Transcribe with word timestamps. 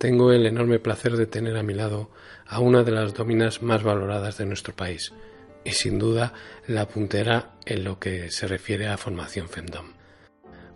tengo 0.00 0.32
el 0.32 0.46
enorme 0.46 0.78
placer 0.78 1.18
de 1.18 1.26
tener 1.26 1.58
a 1.58 1.62
mi 1.62 1.74
lado 1.74 2.08
a 2.46 2.60
una 2.60 2.84
de 2.84 2.90
las 2.90 3.12
dominas 3.12 3.62
más 3.62 3.82
valoradas 3.82 4.38
de 4.38 4.46
nuestro 4.46 4.74
país 4.74 5.12
y 5.62 5.72
sin 5.72 5.98
duda 5.98 6.32
la 6.66 6.88
puntera 6.88 7.50
en 7.66 7.84
lo 7.84 7.98
que 7.98 8.30
se 8.30 8.48
refiere 8.48 8.88
a 8.88 8.96
formación 8.96 9.50
FEMDOM. 9.50 9.92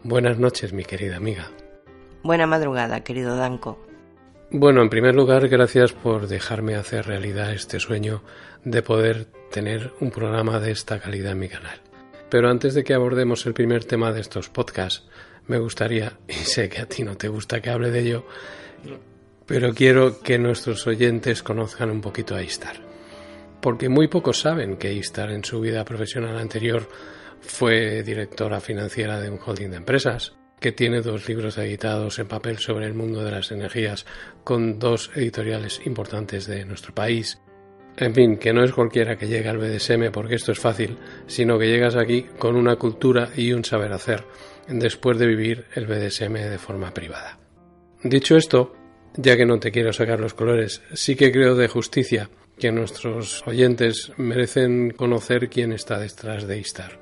Buenas 0.02 0.38
noches, 0.38 0.74
mi 0.74 0.84
querida 0.84 1.16
amiga. 1.16 1.50
Buena 2.22 2.46
madrugada, 2.46 3.02
querido 3.02 3.34
Danco. 3.34 3.78
Bueno, 4.50 4.82
en 4.82 4.90
primer 4.90 5.14
lugar, 5.14 5.48
gracias 5.48 5.94
por 5.94 6.28
dejarme 6.28 6.74
hacer 6.74 7.06
realidad 7.06 7.54
este 7.54 7.80
sueño 7.80 8.22
de 8.62 8.82
poder 8.82 9.28
tener 9.50 9.94
un 10.00 10.10
programa 10.10 10.60
de 10.60 10.70
esta 10.70 11.00
calidad 11.00 11.32
en 11.32 11.38
mi 11.38 11.48
canal. 11.48 11.80
Pero 12.28 12.50
antes 12.50 12.74
de 12.74 12.84
que 12.84 12.92
abordemos 12.92 13.46
el 13.46 13.54
primer 13.54 13.86
tema 13.86 14.12
de 14.12 14.20
estos 14.20 14.50
podcasts, 14.50 15.08
me 15.46 15.58
gustaría, 15.58 16.18
y 16.28 16.34
sé 16.34 16.68
que 16.68 16.82
a 16.82 16.86
ti 16.86 17.04
no 17.04 17.16
te 17.16 17.28
gusta 17.28 17.62
que 17.62 17.70
hable 17.70 17.90
de 17.90 18.00
ello, 18.00 18.26
pero 19.46 19.74
quiero 19.74 20.20
que 20.20 20.38
nuestros 20.38 20.86
oyentes 20.86 21.42
conozcan 21.42 21.90
un 21.90 22.00
poquito 22.00 22.34
a 22.34 22.42
Istar. 22.42 22.76
Porque 23.60 23.88
muy 23.88 24.08
pocos 24.08 24.40
saben 24.40 24.76
que 24.76 24.92
Istar 24.92 25.30
en 25.30 25.44
su 25.44 25.60
vida 25.60 25.84
profesional 25.84 26.38
anterior 26.38 26.88
fue 27.40 28.02
directora 28.02 28.60
financiera 28.60 29.20
de 29.20 29.30
un 29.30 29.38
holding 29.44 29.70
de 29.70 29.76
empresas, 29.76 30.34
que 30.60 30.72
tiene 30.72 31.02
dos 31.02 31.28
libros 31.28 31.58
editados 31.58 32.18
en 32.18 32.26
papel 32.26 32.58
sobre 32.58 32.86
el 32.86 32.94
mundo 32.94 33.22
de 33.22 33.30
las 33.30 33.52
energías 33.52 34.06
con 34.44 34.78
dos 34.78 35.10
editoriales 35.14 35.80
importantes 35.84 36.46
de 36.46 36.64
nuestro 36.64 36.94
país. 36.94 37.38
En 37.96 38.14
fin, 38.14 38.38
que 38.38 38.52
no 38.52 38.64
es 38.64 38.72
cualquiera 38.72 39.16
que 39.16 39.28
llegue 39.28 39.48
al 39.48 39.58
BDSM 39.58 40.10
porque 40.10 40.36
esto 40.36 40.52
es 40.52 40.58
fácil, 40.58 40.96
sino 41.26 41.58
que 41.58 41.68
llegas 41.68 41.96
aquí 41.96 42.26
con 42.38 42.56
una 42.56 42.76
cultura 42.76 43.28
y 43.36 43.52
un 43.52 43.64
saber 43.64 43.92
hacer 43.92 44.24
después 44.68 45.18
de 45.18 45.26
vivir 45.26 45.66
el 45.74 45.86
BDSM 45.86 46.32
de 46.32 46.58
forma 46.58 46.92
privada. 46.92 47.38
Dicho 48.02 48.36
esto, 48.36 48.74
ya 49.16 49.36
que 49.36 49.46
no 49.46 49.58
te 49.58 49.70
quiero 49.70 49.92
sacar 49.92 50.20
los 50.20 50.34
colores, 50.34 50.82
sí 50.92 51.16
que 51.16 51.32
creo 51.32 51.54
de 51.54 51.68
justicia 51.68 52.30
que 52.58 52.72
nuestros 52.72 53.42
oyentes 53.46 54.12
merecen 54.16 54.90
conocer 54.90 55.48
quién 55.48 55.72
está 55.72 55.98
detrás 55.98 56.46
de 56.46 56.58
Istar 56.58 57.00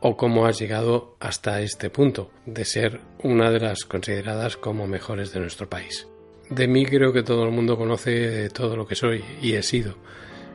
o 0.00 0.16
cómo 0.16 0.46
has 0.46 0.60
llegado 0.60 1.16
hasta 1.18 1.60
este 1.60 1.90
punto 1.90 2.30
de 2.46 2.64
ser 2.64 3.00
una 3.22 3.50
de 3.50 3.60
las 3.60 3.84
consideradas 3.84 4.56
como 4.56 4.86
mejores 4.86 5.32
de 5.32 5.40
nuestro 5.40 5.68
país. 5.68 6.06
De 6.50 6.68
mí 6.68 6.86
creo 6.86 7.12
que 7.12 7.24
todo 7.24 7.44
el 7.44 7.50
mundo 7.50 7.76
conoce 7.76 8.48
todo 8.50 8.76
lo 8.76 8.86
que 8.86 8.94
soy 8.94 9.24
y 9.42 9.54
he 9.54 9.62
sido. 9.62 9.96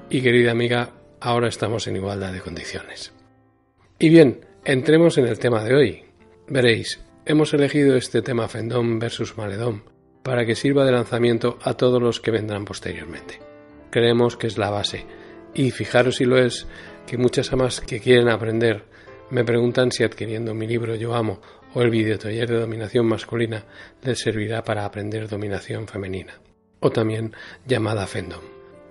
Y 0.10 0.22
querida 0.22 0.52
amiga, 0.52 0.92
ahora 1.20 1.50
estamos 1.50 1.88
en 1.88 1.98
igualdad 1.98 2.32
de 2.32 2.42
condiciones. 2.42 3.12
Y 4.00 4.10
bien, 4.10 4.46
entremos 4.64 5.18
en 5.18 5.28
el 5.28 5.40
tema 5.40 5.64
de 5.64 5.76
hoy. 5.76 6.04
Veréis, 6.48 7.02
hemos 7.26 7.54
elegido 7.54 7.96
este 7.96 8.22
tema 8.22 8.48
Fendom 8.48 8.98
versus 8.98 9.38
Maledón 9.38 9.93
para 10.24 10.46
que 10.46 10.56
sirva 10.56 10.86
de 10.86 10.92
lanzamiento 10.92 11.60
a 11.62 11.76
todos 11.76 12.02
los 12.02 12.20
que 12.20 12.32
vendrán 12.32 12.66
posteriormente. 12.66 13.40
Creemos 13.92 14.38
que 14.38 14.48
es 14.48 14.58
la 14.58 14.70
base, 14.70 15.06
y 15.54 15.72
fijaros 15.72 16.16
si 16.16 16.26
lo 16.26 16.38
es, 16.38 16.66
que 17.06 17.18
muchas 17.18 17.52
amas 17.54 17.82
que 17.82 18.00
quieren 18.00 18.30
aprender 18.30 18.86
me 19.30 19.44
preguntan 19.44 19.92
si 19.92 20.04
adquiriendo 20.04 20.54
mi 20.54 20.68
libro 20.68 20.96
Yo 20.96 21.14
Amo 21.14 21.42
o 21.74 21.82
el 21.82 21.90
videotaller 21.90 22.50
de 22.50 22.60
dominación 22.60 23.06
masculina 23.06 23.66
les 24.02 24.20
servirá 24.20 24.64
para 24.64 24.86
aprender 24.86 25.28
dominación 25.28 25.88
femenina, 25.88 26.40
o 26.80 26.92
también 26.92 27.36
llamada 27.66 28.08
Fendom. 28.08 28.42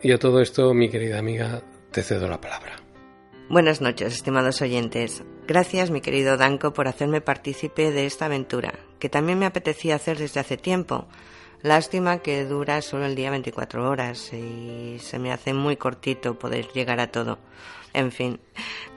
Y 0.02 0.12
a 0.12 0.18
todo 0.18 0.40
esto, 0.40 0.74
mi 0.74 0.88
querida 0.88 1.18
amiga, 1.18 1.62
te 1.92 2.02
cedo 2.02 2.28
la 2.28 2.40
palabra. 2.40 2.81
Buenas 3.52 3.82
noches, 3.82 4.14
estimados 4.14 4.62
oyentes. 4.62 5.22
Gracias, 5.46 5.90
mi 5.90 6.00
querido 6.00 6.38
Danko, 6.38 6.72
por 6.72 6.88
hacerme 6.88 7.20
partícipe 7.20 7.90
de 7.90 8.06
esta 8.06 8.24
aventura, 8.24 8.78
que 8.98 9.10
también 9.10 9.38
me 9.38 9.44
apetecía 9.44 9.94
hacer 9.94 10.16
desde 10.16 10.40
hace 10.40 10.56
tiempo. 10.56 11.06
Lástima 11.60 12.20
que 12.20 12.46
dura 12.46 12.80
solo 12.80 13.04
el 13.04 13.14
día 13.14 13.30
24 13.30 13.90
horas 13.90 14.32
y 14.32 14.96
se 15.00 15.18
me 15.18 15.32
hace 15.32 15.52
muy 15.52 15.76
cortito 15.76 16.38
poder 16.38 16.68
llegar 16.68 16.98
a 16.98 17.12
todo. 17.12 17.40
En 17.92 18.10
fin, 18.10 18.40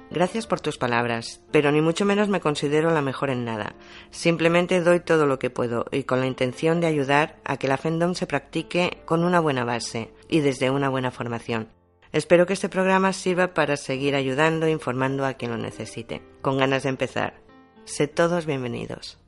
gracias 0.09 0.47
por 0.47 0.61
tus 0.61 0.77
palabras, 0.77 1.41
pero 1.51 1.69
ni 1.73 1.81
mucho 1.81 2.05
menos 2.05 2.29
me 2.29 2.39
considero 2.39 2.91
la 2.91 3.01
mejor 3.01 3.31
en 3.31 3.43
nada. 3.43 3.75
Simplemente 4.09 4.79
doy 4.79 5.01
todo 5.01 5.25
lo 5.25 5.37
que 5.37 5.49
puedo 5.49 5.83
y 5.91 6.03
con 6.03 6.21
la 6.21 6.27
intención 6.27 6.79
de 6.79 6.87
ayudar 6.87 7.41
a 7.43 7.57
que 7.57 7.67
la 7.67 7.75
Fendom 7.75 8.13
se 8.13 8.25
practique 8.25 8.99
con 9.03 9.25
una 9.25 9.41
buena 9.41 9.65
base 9.65 10.13
y 10.29 10.39
desde 10.39 10.69
una 10.69 10.87
buena 10.87 11.11
formación. 11.11 11.67
Espero 12.11 12.45
que 12.45 12.53
este 12.53 12.69
programa 12.69 13.13
sirva 13.13 13.53
para 13.53 13.77
seguir 13.77 14.15
ayudando 14.15 14.65
e 14.65 14.71
informando 14.71 15.25
a 15.25 15.33
quien 15.33 15.51
lo 15.51 15.57
necesite. 15.57 16.21
Con 16.41 16.57
ganas 16.57 16.83
de 16.83 16.89
empezar. 16.89 17.41
Sé 17.85 18.07
todos 18.07 18.45
bienvenidos. 18.45 19.19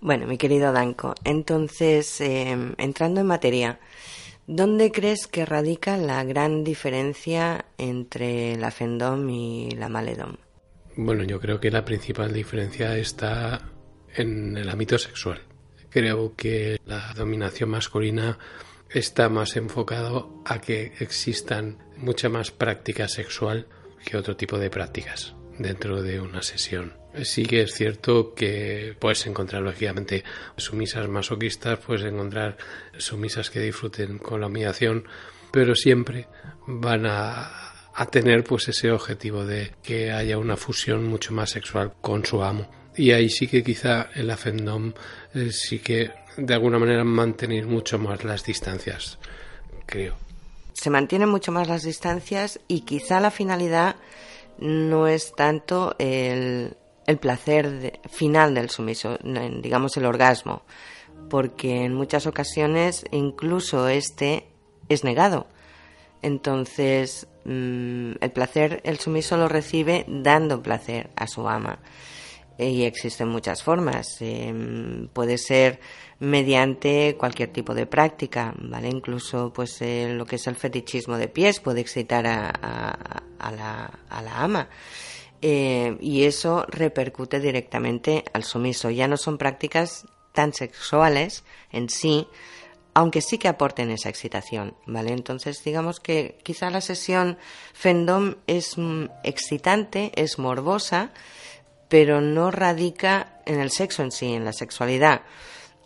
Bueno, 0.00 0.26
mi 0.26 0.38
querido 0.38 0.72
Danko, 0.72 1.14
entonces, 1.24 2.20
em, 2.20 2.74
entrando 2.78 3.20
en 3.20 3.26
materia, 3.26 3.80
¿dónde 4.46 4.92
crees 4.92 5.26
que 5.26 5.46
radica 5.46 5.96
la 5.96 6.22
gran 6.22 6.62
diferencia 6.62 7.64
entre 7.78 8.56
la 8.56 8.70
Fendom 8.70 9.28
y 9.30 9.70
la 9.70 9.88
Maledom? 9.88 10.36
Bueno, 10.96 11.24
yo 11.24 11.40
creo 11.40 11.58
que 11.58 11.70
la 11.70 11.84
principal 11.84 12.32
diferencia 12.32 12.96
está 12.96 13.72
en 14.14 14.56
el 14.56 14.68
ámbito 14.68 14.98
sexual. 14.98 15.42
Creo 15.90 16.34
que 16.36 16.78
la 16.86 17.12
dominación 17.14 17.70
masculina 17.70 18.38
está 18.90 19.28
más 19.28 19.56
enfocado 19.56 20.42
a 20.44 20.60
que 20.60 20.92
existan 21.00 21.78
mucha 21.96 22.28
más 22.28 22.50
práctica 22.50 23.08
sexual 23.08 23.66
que 24.04 24.16
otro 24.16 24.36
tipo 24.36 24.58
de 24.58 24.70
prácticas 24.70 25.34
dentro 25.58 26.02
de 26.02 26.20
una 26.20 26.42
sesión. 26.42 26.94
Sí 27.22 27.46
que 27.46 27.62
es 27.62 27.72
cierto 27.72 28.34
que 28.34 28.94
puedes 28.98 29.26
encontrar 29.26 29.62
lógicamente 29.62 30.22
sumisas 30.56 31.08
masoquistas, 31.08 31.78
puedes 31.78 32.04
encontrar 32.04 32.58
sumisas 32.98 33.50
que 33.50 33.60
disfruten 33.60 34.18
con 34.18 34.40
la 34.40 34.48
humillación, 34.48 35.04
pero 35.50 35.74
siempre 35.74 36.28
van 36.66 37.06
a, 37.06 37.72
tener 38.10 38.44
pues 38.44 38.68
ese 38.68 38.90
objetivo 38.90 39.46
de 39.46 39.72
que 39.82 40.12
haya 40.12 40.36
una 40.36 40.58
fusión 40.58 41.04
mucho 41.04 41.32
más 41.32 41.50
sexual 41.50 41.94
con 42.02 42.26
su 42.26 42.42
amo. 42.42 42.70
Y 42.94 43.12
ahí 43.12 43.30
sí 43.30 43.46
que 43.46 43.62
quizá 43.64 44.10
el 44.14 44.30
afendom 44.30 44.92
eh, 45.34 45.50
sí 45.50 45.78
que 45.78 46.10
de 46.36 46.54
alguna 46.54 46.78
manera 46.78 47.04
mantener 47.04 47.66
mucho 47.66 47.98
más 47.98 48.24
las 48.24 48.44
distancias, 48.44 49.18
creo. 49.86 50.14
Se 50.72 50.90
mantienen 50.90 51.28
mucho 51.28 51.52
más 51.52 51.68
las 51.68 51.82
distancias 51.82 52.60
y 52.68 52.80
quizá 52.80 53.20
la 53.20 53.30
finalidad 53.30 53.96
no 54.58 55.06
es 55.06 55.34
tanto 55.34 55.94
el, 55.98 56.76
el 57.06 57.18
placer 57.18 58.00
final 58.10 58.54
del 58.54 58.70
sumiso, 58.70 59.18
digamos 59.22 59.96
el 59.96 60.04
orgasmo, 60.04 60.62
porque 61.30 61.84
en 61.84 61.94
muchas 61.94 62.26
ocasiones 62.26 63.04
incluso 63.10 63.88
este 63.88 64.46
es 64.88 65.04
negado. 65.04 65.46
Entonces, 66.22 67.26
mm, 67.44 68.12
el 68.20 68.30
placer, 68.32 68.80
el 68.84 68.98
sumiso 68.98 69.36
lo 69.36 69.48
recibe 69.48 70.04
dando 70.08 70.62
placer 70.62 71.10
a 71.16 71.26
su 71.26 71.48
ama. 71.48 71.78
Y 72.58 72.84
existen 72.84 73.28
muchas 73.28 73.62
formas. 73.62 74.16
Em, 74.20 75.08
puede 75.08 75.36
ser 75.38 75.78
mediante 76.18 77.16
cualquier 77.18 77.52
tipo 77.52 77.74
de 77.74 77.86
práctica, 77.86 78.54
¿vale? 78.58 78.88
Incluso 78.88 79.52
pues 79.52 79.80
eh, 79.82 80.08
lo 80.14 80.24
que 80.24 80.36
es 80.36 80.46
el 80.46 80.56
fetichismo 80.56 81.18
de 81.18 81.28
pies 81.28 81.60
puede 81.60 81.80
excitar 81.80 82.26
a, 82.26 82.48
a, 83.38 83.52
la, 83.52 83.90
a 84.08 84.22
la, 84.22 84.40
ama. 84.40 84.68
Eh, 85.42 85.98
y 86.00 86.24
eso 86.24 86.64
repercute 86.68 87.40
directamente 87.40 88.24
al 88.32 88.44
sumiso. 88.44 88.90
Ya 88.90 89.06
no 89.06 89.18
son 89.18 89.36
prácticas 89.36 90.06
tan 90.32 90.54
sexuales 90.54 91.44
en 91.72 91.90
sí, 91.90 92.26
aunque 92.94 93.20
sí 93.20 93.36
que 93.36 93.48
aporten 93.48 93.90
esa 93.90 94.08
excitación, 94.08 94.74
¿vale? 94.86 95.12
Entonces, 95.12 95.62
digamos 95.62 96.00
que 96.00 96.38
quizá 96.42 96.70
la 96.70 96.80
sesión 96.80 97.36
Fendom 97.74 98.36
es 98.46 98.78
mm, 98.78 99.04
excitante, 99.22 100.12
es 100.14 100.38
morbosa, 100.38 101.12
pero 101.88 102.20
no 102.20 102.50
radica 102.50 103.40
en 103.46 103.60
el 103.60 103.70
sexo 103.70 104.02
en 104.02 104.12
sí, 104.12 104.32
en 104.32 104.44
la 104.44 104.52
sexualidad 104.52 105.22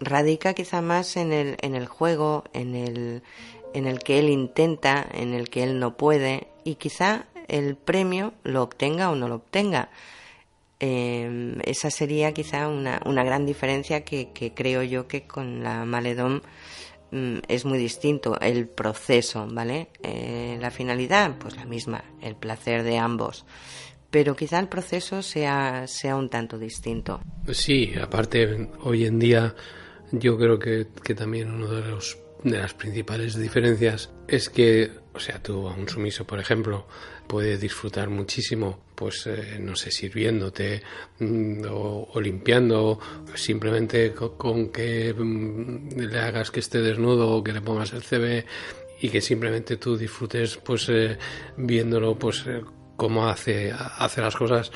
radica 0.01 0.55
quizá 0.55 0.81
más 0.81 1.17
en 1.17 1.33
el, 1.33 1.57
en 1.61 1.75
el 1.77 1.87
juego, 1.87 2.45
en 2.53 2.75
el, 2.75 3.23
en 3.75 3.87
el 3.87 4.01
que 4.01 4.19
él 4.19 4.31
intenta, 4.31 5.07
en 5.13 5.35
el 5.35 5.49
que 5.51 5.63
él 5.63 5.79
no 5.79 5.97
puede 5.97 6.49
y 6.65 6.77
quizá 6.77 7.27
el 7.49 7.77
premio 7.77 8.33
lo 8.43 8.63
obtenga 8.63 9.11
o 9.11 9.15
no 9.15 9.29
lo 9.29 9.37
obtenga. 9.37 9.91
Em, 10.81 11.59
esa 11.65 11.91
sería 11.91 12.33
quizá 12.33 12.67
una, 12.69 13.03
una 13.05 13.23
gran 13.23 13.45
diferencia 13.45 14.03
que, 14.03 14.31
que, 14.33 14.55
creo 14.55 14.83
yo 14.83 15.07
que 15.07 15.27
con 15.27 15.63
la 15.63 15.85
Maledón 15.85 16.43
mm, 17.11 17.39
es 17.49 17.67
muy 17.67 17.77
distinto 17.77 18.41
el 18.41 18.67
proceso, 18.67 19.47
¿vale? 19.51 19.89
Eh, 20.03 20.57
la 20.59 20.71
finalidad, 20.71 21.37
pues 21.39 21.57
la 21.57 21.67
misma, 21.67 22.03
el 22.23 22.35
placer 22.35 22.83
de 22.83 22.97
ambos 22.97 23.45
pero 24.11 24.35
quizá 24.37 24.59
el 24.59 24.69
proceso 24.69 25.23
sea, 25.23 25.87
sea 25.87 26.17
un 26.17 26.29
tanto 26.29 26.59
distinto. 26.59 27.21
Sí, 27.53 27.93
aparte 28.01 28.69
hoy 28.83 29.07
en 29.07 29.19
día 29.19 29.55
yo 30.13 30.37
creo 30.37 30.59
que, 30.59 30.87
también 31.15 31.51
una 31.51 31.71
de, 31.71 31.91
los, 31.91 32.19
de 32.43 32.59
las 32.59 32.75
principales 32.75 33.37
diferencias 33.37 34.11
es 34.29 34.49
que 34.49 34.91
O 35.13 35.19
sea, 35.19 35.43
tú 35.43 35.67
a 35.69 35.75
un 35.75 35.89
sumiso, 35.89 36.25
por 36.25 36.39
ejemplo, 36.39 36.87
puedes 37.27 37.61
disfrutar 37.61 38.09
muchísimo, 38.11 38.79
pues, 38.95 39.27
eh, 39.27 39.59
no 39.61 39.75
sé, 39.75 39.91
sirviéndote 39.91 40.83
mm, 41.19 41.63
o, 41.69 42.21
limpiando, 42.21 43.01
simplemente 43.35 44.13
con, 44.13 44.71
que 44.71 45.13
mm, 45.13 45.99
le 45.99 46.19
hagas 46.19 46.51
que 46.51 46.61
esté 46.61 46.81
desnudo 46.81 47.29
o 47.31 47.43
que 47.43 47.53
le 47.53 47.61
pongas 47.61 47.93
el 47.93 48.03
CB 48.03 48.45
y 49.01 49.09
que 49.09 49.21
simplemente 49.21 49.77
tú 49.77 49.97
disfrutes, 49.97 50.59
pues, 50.59 50.89
eh, 50.91 51.19
viéndolo, 51.57 52.17
pues, 52.17 52.45
eh, 52.47 52.63
cómo 53.01 53.31
hace, 53.31 53.73
hace 53.73 54.21
las 54.21 54.37
cosas. 54.37 54.71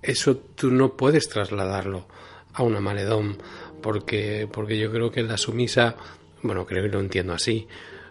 Eso 0.00 0.38
tú 0.38 0.70
no 0.70 0.96
puedes 0.96 1.28
trasladarlo 1.28 2.08
a 2.54 2.62
una 2.62 2.80
maledón, 2.80 3.36
porque, 3.82 4.48
porque 4.50 4.78
yo 4.78 4.90
creo 4.90 5.10
que 5.10 5.22
la 5.22 5.36
sumisa, 5.36 5.94
bueno, 6.42 6.64
creo 6.64 6.84
que 6.84 6.88
lo 6.88 6.98
entiendo 6.98 7.34
así, 7.34 7.68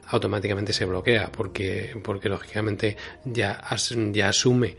automáticamente 0.09 0.73
se 0.73 0.85
bloquea 0.85 1.31
porque, 1.31 1.99
porque 2.03 2.29
lógicamente 2.29 2.97
ya, 3.25 3.59
ya 4.11 4.29
asume. 4.29 4.77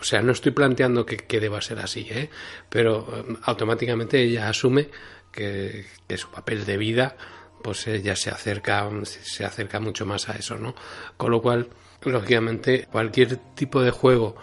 O 0.00 0.04
sea, 0.04 0.22
no 0.22 0.30
estoy 0.30 0.52
planteando 0.52 1.04
que, 1.04 1.16
que 1.16 1.40
deba 1.40 1.60
ser 1.60 1.80
así, 1.80 2.06
¿eh? 2.08 2.30
pero 2.68 3.00
um, 3.00 3.36
automáticamente 3.42 4.22
ella 4.22 4.48
asume 4.48 4.90
que, 5.32 5.86
que, 6.06 6.16
su 6.16 6.30
papel 6.30 6.64
de 6.64 6.76
vida 6.76 7.16
pues 7.64 7.84
ya 8.00 8.14
se 8.14 8.30
acerca, 8.30 8.88
se 9.02 9.44
acerca 9.44 9.80
mucho 9.80 10.06
más 10.06 10.28
a 10.28 10.36
eso, 10.36 10.56
¿no? 10.56 10.76
Con 11.16 11.32
lo 11.32 11.42
cual, 11.42 11.68
lógicamente, 12.02 12.86
cualquier 12.90 13.36
tipo 13.54 13.82
de 13.82 13.90
juego 13.90 14.36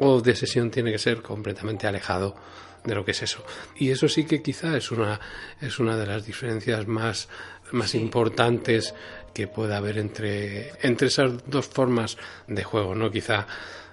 o 0.00 0.20
de 0.20 0.34
sesión 0.34 0.70
tiene 0.70 0.92
que 0.92 0.98
ser 0.98 1.22
completamente 1.22 1.86
alejado 1.86 2.36
de 2.84 2.94
lo 2.94 3.04
que 3.04 3.10
es 3.12 3.22
eso. 3.22 3.44
Y 3.76 3.90
eso 3.90 4.08
sí 4.08 4.24
que 4.24 4.42
quizá 4.42 4.76
es 4.76 4.90
una, 4.90 5.20
es 5.60 5.78
una 5.78 5.96
de 5.96 6.06
las 6.06 6.24
diferencias 6.24 6.86
más, 6.86 7.28
más 7.72 7.94
importantes 7.94 8.94
que 9.34 9.46
pueda 9.46 9.76
haber 9.76 9.98
entre, 9.98 10.72
entre 10.82 11.08
esas 11.08 11.48
dos 11.48 11.66
formas 11.66 12.16
de 12.46 12.64
juego, 12.64 12.94
¿no? 12.94 13.10
Quizá, 13.10 13.46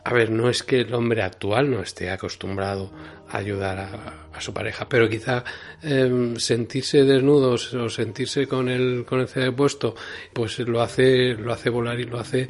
a 0.03 0.13
ver, 0.13 0.31
no 0.31 0.49
es 0.49 0.63
que 0.63 0.81
el 0.81 0.93
hombre 0.93 1.23
actual 1.23 1.69
no 1.69 1.81
esté 1.81 2.09
acostumbrado 2.09 2.91
a 3.29 3.37
ayudar 3.37 3.79
a, 3.79 4.41
su 4.41 4.53
pareja, 4.53 4.89
pero 4.89 5.07
quizá 5.07 5.45
em, 5.81 6.35
sentirse 6.35 7.05
desnudos 7.05 7.73
o 7.73 7.89
sentirse 7.89 8.47
con 8.47 8.67
el, 8.67 9.05
con 9.05 9.25
el 9.33 9.53
puesto, 9.53 9.95
pues 10.33 10.59
lo 10.59 10.81
hace, 10.81 11.35
lo 11.35 11.53
hace 11.53 11.69
volar 11.69 11.99
y 12.01 12.03
lo 12.03 12.19
hace 12.19 12.49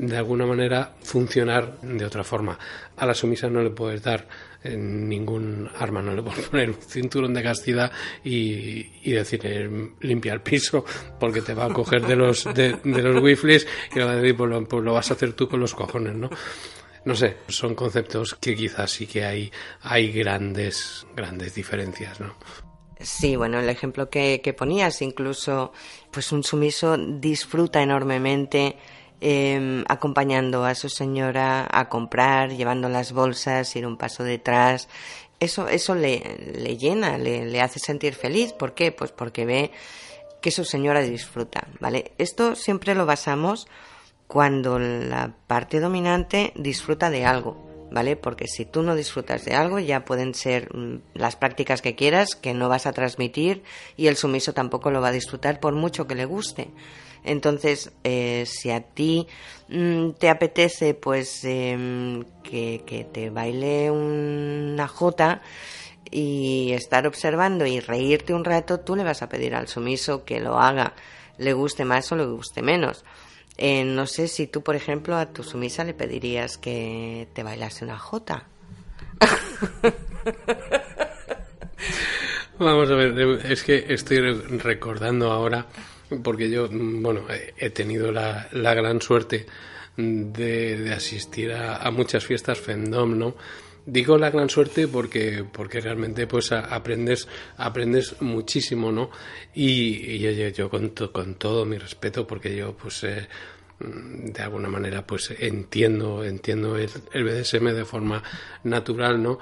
de 0.00 0.16
alguna 0.16 0.46
manera 0.46 0.94
funcionar 1.02 1.78
de 1.82 2.04
otra 2.04 2.24
forma. 2.24 2.58
A 2.96 3.06
la 3.06 3.14
sumisa 3.14 3.48
no 3.48 3.62
le 3.62 3.70
puedes 3.70 4.02
dar 4.02 4.26
ningún 4.64 5.70
arma, 5.78 6.02
no 6.02 6.14
le 6.14 6.22
puedo 6.22 6.42
poner 6.50 6.70
un 6.70 6.76
cinturón 6.76 7.34
de 7.34 7.42
castidad 7.42 7.92
y, 8.24 8.86
y 9.02 9.12
decirle 9.12 9.92
limpia 10.00 10.32
el 10.32 10.40
piso 10.40 10.84
porque 11.18 11.42
te 11.42 11.54
va 11.54 11.66
a 11.66 11.72
coger 11.72 12.06
de 12.06 12.16
los, 12.16 12.44
de, 12.54 12.78
los 12.84 13.22
wiffles 13.22 13.66
y 13.92 13.98
le 13.98 14.04
va 14.04 14.12
a 14.12 14.16
decir 14.16 14.36
pues 14.36 14.50
lo, 14.50 14.64
pues 14.66 14.82
lo 14.82 14.92
vas 14.94 15.10
a 15.10 15.14
hacer 15.14 15.32
tú 15.34 15.48
con 15.48 15.60
los 15.60 15.74
cojones, 15.74 16.14
¿no? 16.14 16.30
no 17.04 17.14
sé, 17.14 17.38
son 17.48 17.74
conceptos 17.74 18.34
que 18.34 18.54
quizás 18.54 18.90
sí 18.90 19.06
que 19.06 19.24
hay, 19.24 19.50
hay 19.82 20.12
grandes, 20.12 21.06
grandes 21.16 21.54
diferencias, 21.54 22.20
¿no? 22.20 22.34
Sí, 23.00 23.34
bueno, 23.34 23.58
el 23.58 23.68
ejemplo 23.70 24.10
que, 24.10 24.42
que 24.42 24.52
ponías, 24.52 25.00
incluso, 25.00 25.72
pues 26.10 26.32
un 26.32 26.44
sumiso 26.44 26.98
disfruta 26.98 27.82
enormemente 27.82 28.76
eh, 29.20 29.84
acompañando 29.88 30.64
a 30.64 30.74
su 30.74 30.88
señora 30.88 31.66
a 31.70 31.88
comprar, 31.88 32.50
llevando 32.50 32.88
las 32.88 33.12
bolsas, 33.12 33.74
ir 33.76 33.86
un 33.86 33.96
paso 33.96 34.24
detrás. 34.24 34.88
Eso, 35.38 35.68
eso 35.68 35.94
le, 35.94 36.52
le 36.54 36.76
llena, 36.76 37.18
le, 37.18 37.46
le 37.46 37.60
hace 37.60 37.78
sentir 37.78 38.14
feliz. 38.14 38.52
¿Por 38.52 38.74
qué? 38.74 38.92
Pues 38.92 39.12
porque 39.12 39.44
ve 39.44 39.70
que 40.40 40.50
su 40.50 40.64
señora 40.64 41.00
disfruta, 41.00 41.68
¿vale? 41.80 42.12
Esto 42.18 42.54
siempre 42.54 42.94
lo 42.94 43.06
basamos 43.06 43.68
cuando 44.26 44.78
la 44.78 45.34
parte 45.46 45.80
dominante 45.80 46.52
disfruta 46.56 47.10
de 47.10 47.24
algo, 47.24 47.88
¿vale? 47.90 48.16
Porque 48.16 48.46
si 48.46 48.64
tú 48.64 48.82
no 48.82 48.94
disfrutas 48.94 49.44
de 49.44 49.54
algo, 49.54 49.78
ya 49.78 50.04
pueden 50.04 50.34
ser 50.34 50.74
mm, 50.74 51.02
las 51.14 51.36
prácticas 51.36 51.82
que 51.82 51.94
quieras, 51.94 52.36
que 52.36 52.54
no 52.54 52.68
vas 52.68 52.86
a 52.86 52.92
transmitir, 52.92 53.62
y 53.96 54.06
el 54.06 54.16
sumiso 54.16 54.54
tampoco 54.54 54.90
lo 54.90 55.00
va 55.00 55.08
a 55.08 55.12
disfrutar 55.12 55.60
por 55.60 55.74
mucho 55.74 56.06
que 56.06 56.14
le 56.14 56.24
guste. 56.24 56.70
Entonces, 57.24 57.92
eh, 58.04 58.44
si 58.46 58.70
a 58.70 58.80
ti 58.80 59.26
mm, 59.68 60.10
te 60.12 60.28
apetece, 60.28 60.94
pues, 60.94 61.44
em, 61.44 62.24
que, 62.42 63.06
te 63.12 63.30
baile 63.30 63.90
una 63.90 64.88
jota 64.88 65.42
y 66.10 66.72
estar 66.72 67.06
observando 67.06 67.66
y 67.66 67.80
reírte 67.80 68.34
un 68.34 68.44
rato, 68.44 68.80
tú 68.80 68.96
le 68.96 69.04
vas 69.04 69.22
a 69.22 69.28
pedir 69.28 69.54
al 69.54 69.68
sumiso 69.68 70.24
que 70.24 70.40
lo 70.40 70.58
haga, 70.58 70.94
le 71.38 71.52
guste 71.52 71.84
más 71.84 72.10
o 72.12 72.16
le 72.16 72.26
guste 72.26 72.62
menos. 72.62 73.04
Eh, 73.58 73.84
no 73.84 74.06
sé 74.06 74.28
si 74.28 74.46
tú, 74.46 74.62
por 74.62 74.74
ejemplo, 74.74 75.16
a 75.16 75.26
tu 75.26 75.42
sumisa 75.42 75.84
le 75.84 75.92
pedirías 75.94 76.56
que 76.56 77.28
te 77.34 77.42
bailase 77.42 77.84
una 77.84 77.98
jota. 77.98 78.46
Vamos 82.58 82.90
a 82.90 82.94
ver, 82.94 83.18
es 83.50 83.62
que 83.62 83.86
estoy 83.88 84.18
recordando 84.58 85.30
ahora 85.32 85.66
porque 86.22 86.50
yo, 86.50 86.68
bueno, 86.70 87.22
he 87.56 87.70
tenido 87.70 88.12
la, 88.12 88.48
la 88.52 88.74
gran 88.74 89.00
suerte 89.00 89.46
de, 89.96 90.92
asistir 90.94 91.52
a, 91.52 91.90
muchas 91.90 92.24
fiestas 92.24 92.58
Fendom, 92.58 93.18
¿no? 93.18 93.36
Digo 93.86 94.18
la 94.18 94.30
gran 94.30 94.48
suerte 94.50 94.86
porque, 94.88 95.44
porque 95.50 95.80
realmente 95.80 96.26
pues 96.26 96.52
aprendes, 96.52 97.28
aprendes 97.56 98.20
muchísimo, 98.20 98.92
¿no? 98.92 99.10
Y, 99.54 100.18
yo, 100.52 100.68
con, 100.68 100.90
con 100.90 101.34
todo 101.36 101.64
mi 101.64 101.78
respeto, 101.78 102.26
porque 102.26 102.54
yo 102.54 102.76
pues 102.76 103.02
eh, 103.04 103.26
mm, 103.80 104.26
de 104.32 104.42
alguna 104.42 104.68
manera 104.68 105.06
pues 105.06 105.34
entiendo, 105.38 106.24
entiendo 106.24 106.76
el, 106.76 106.90
el 107.12 107.24
BDSM 107.24 107.72
de 107.72 107.84
forma 107.84 108.22
natural, 108.64 109.22
¿no? 109.22 109.38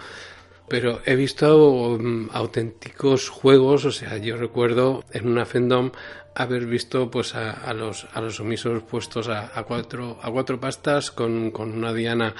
Pero 0.68 1.00
he 1.04 1.16
visto 1.16 1.98
mm, 1.98 2.30
auténticos 2.32 3.28
juegos, 3.28 3.84
o 3.84 3.92
sea, 3.92 4.16
yo 4.18 4.36
recuerdo 4.36 5.04
en 5.12 5.28
una 5.28 5.46
Fendom 5.46 5.92
haber 6.34 6.66
visto 6.66 7.10
pues 7.10 7.34
a, 7.34 7.72
los 7.74 8.06
a 8.12 8.20
los 8.20 8.36
sumisos 8.36 8.82
puestos 8.84 9.28
a, 9.28 9.50
cuatro 9.64 10.18
a 10.22 10.30
cuatro 10.30 10.60
pastas 10.60 11.10
con, 11.10 11.50
con 11.50 11.72
una 11.72 11.92
diana 11.92 12.34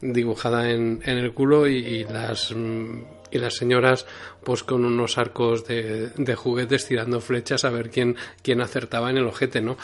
dibujada 0.00 0.70
en, 0.70 1.02
en 1.04 1.18
el 1.18 1.34
culo 1.34 1.66
y, 1.66 2.04
las 2.04 2.54
mm, 2.54 3.02
y 3.32 3.38
las 3.38 3.56
señoras 3.56 4.06
pues 4.44 4.62
con 4.62 4.84
unos 4.84 5.18
arcos 5.18 5.66
de, 5.66 6.10
de, 6.16 6.34
juguetes 6.36 6.86
tirando 6.86 7.20
flechas 7.20 7.64
a 7.64 7.70
ver 7.70 7.90
quién 7.90 8.16
quién 8.42 8.60
acertaba 8.60 9.10
en 9.10 9.18
el 9.18 9.26
ojete 9.26 9.60
no 9.60 9.76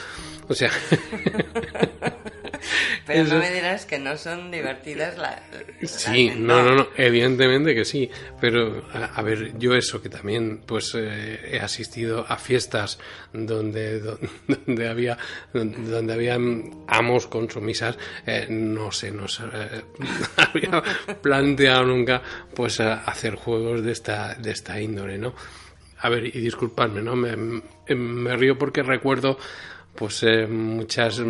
o 0.49 0.55
sea 0.55 0.71
Pero 3.07 3.25
no 3.25 3.39
me 3.39 3.51
dirás 3.51 3.87
que 3.87 3.99
no 3.99 4.17
son 4.17 4.51
divertidas 4.51 5.17
las... 5.19 5.41
Sí, 5.85 6.31
no, 6.37 6.63
no, 6.63 6.75
no, 6.75 6.89
evidentemente 6.97 7.75
que 7.75 7.85
sí. 7.85 8.11
Pero, 8.41 8.85
a, 8.93 9.23
ver, 9.23 9.59
yo 9.59 9.75
eso 9.75 10.03
que 10.03 10.09
también 10.09 10.63
pues 10.67 10.95
eh, 10.97 11.39
he 11.53 11.61
asistido 11.61 12.25
a 12.29 12.37
fiestas 12.37 12.99
donde, 13.33 14.01
donde, 14.47 14.89
había 14.89 15.19
donde 15.53 16.13
había 16.13 16.39
amos 16.89 17.27
con 17.27 17.51
sumisas, 17.51 17.97
eh, 18.27 18.47
no 18.49 18.91
sé, 18.91 19.11
no 19.11 19.29
sé, 19.29 19.45
eh, 19.53 19.83
había 20.37 20.83
planteado 21.21 21.85
nunca 21.85 22.23
pues 22.55 22.81
hacer 22.81 23.35
juegos 23.35 23.83
de 23.85 23.93
esta, 23.93 24.35
de 24.35 24.51
esta 24.51 24.81
índole, 24.81 25.19
¿no? 25.19 25.35
A 25.99 26.11
ver, 26.11 26.27
y 26.27 26.41
disculpadme, 26.41 27.01
¿no? 27.03 27.17
Me, 27.17 27.37
me 27.95 28.37
río 28.37 28.59
porque 28.59 28.83
recuerdo 28.83 29.39
pues 29.97 30.23
eh, 30.23 30.47
muchas, 30.47 31.21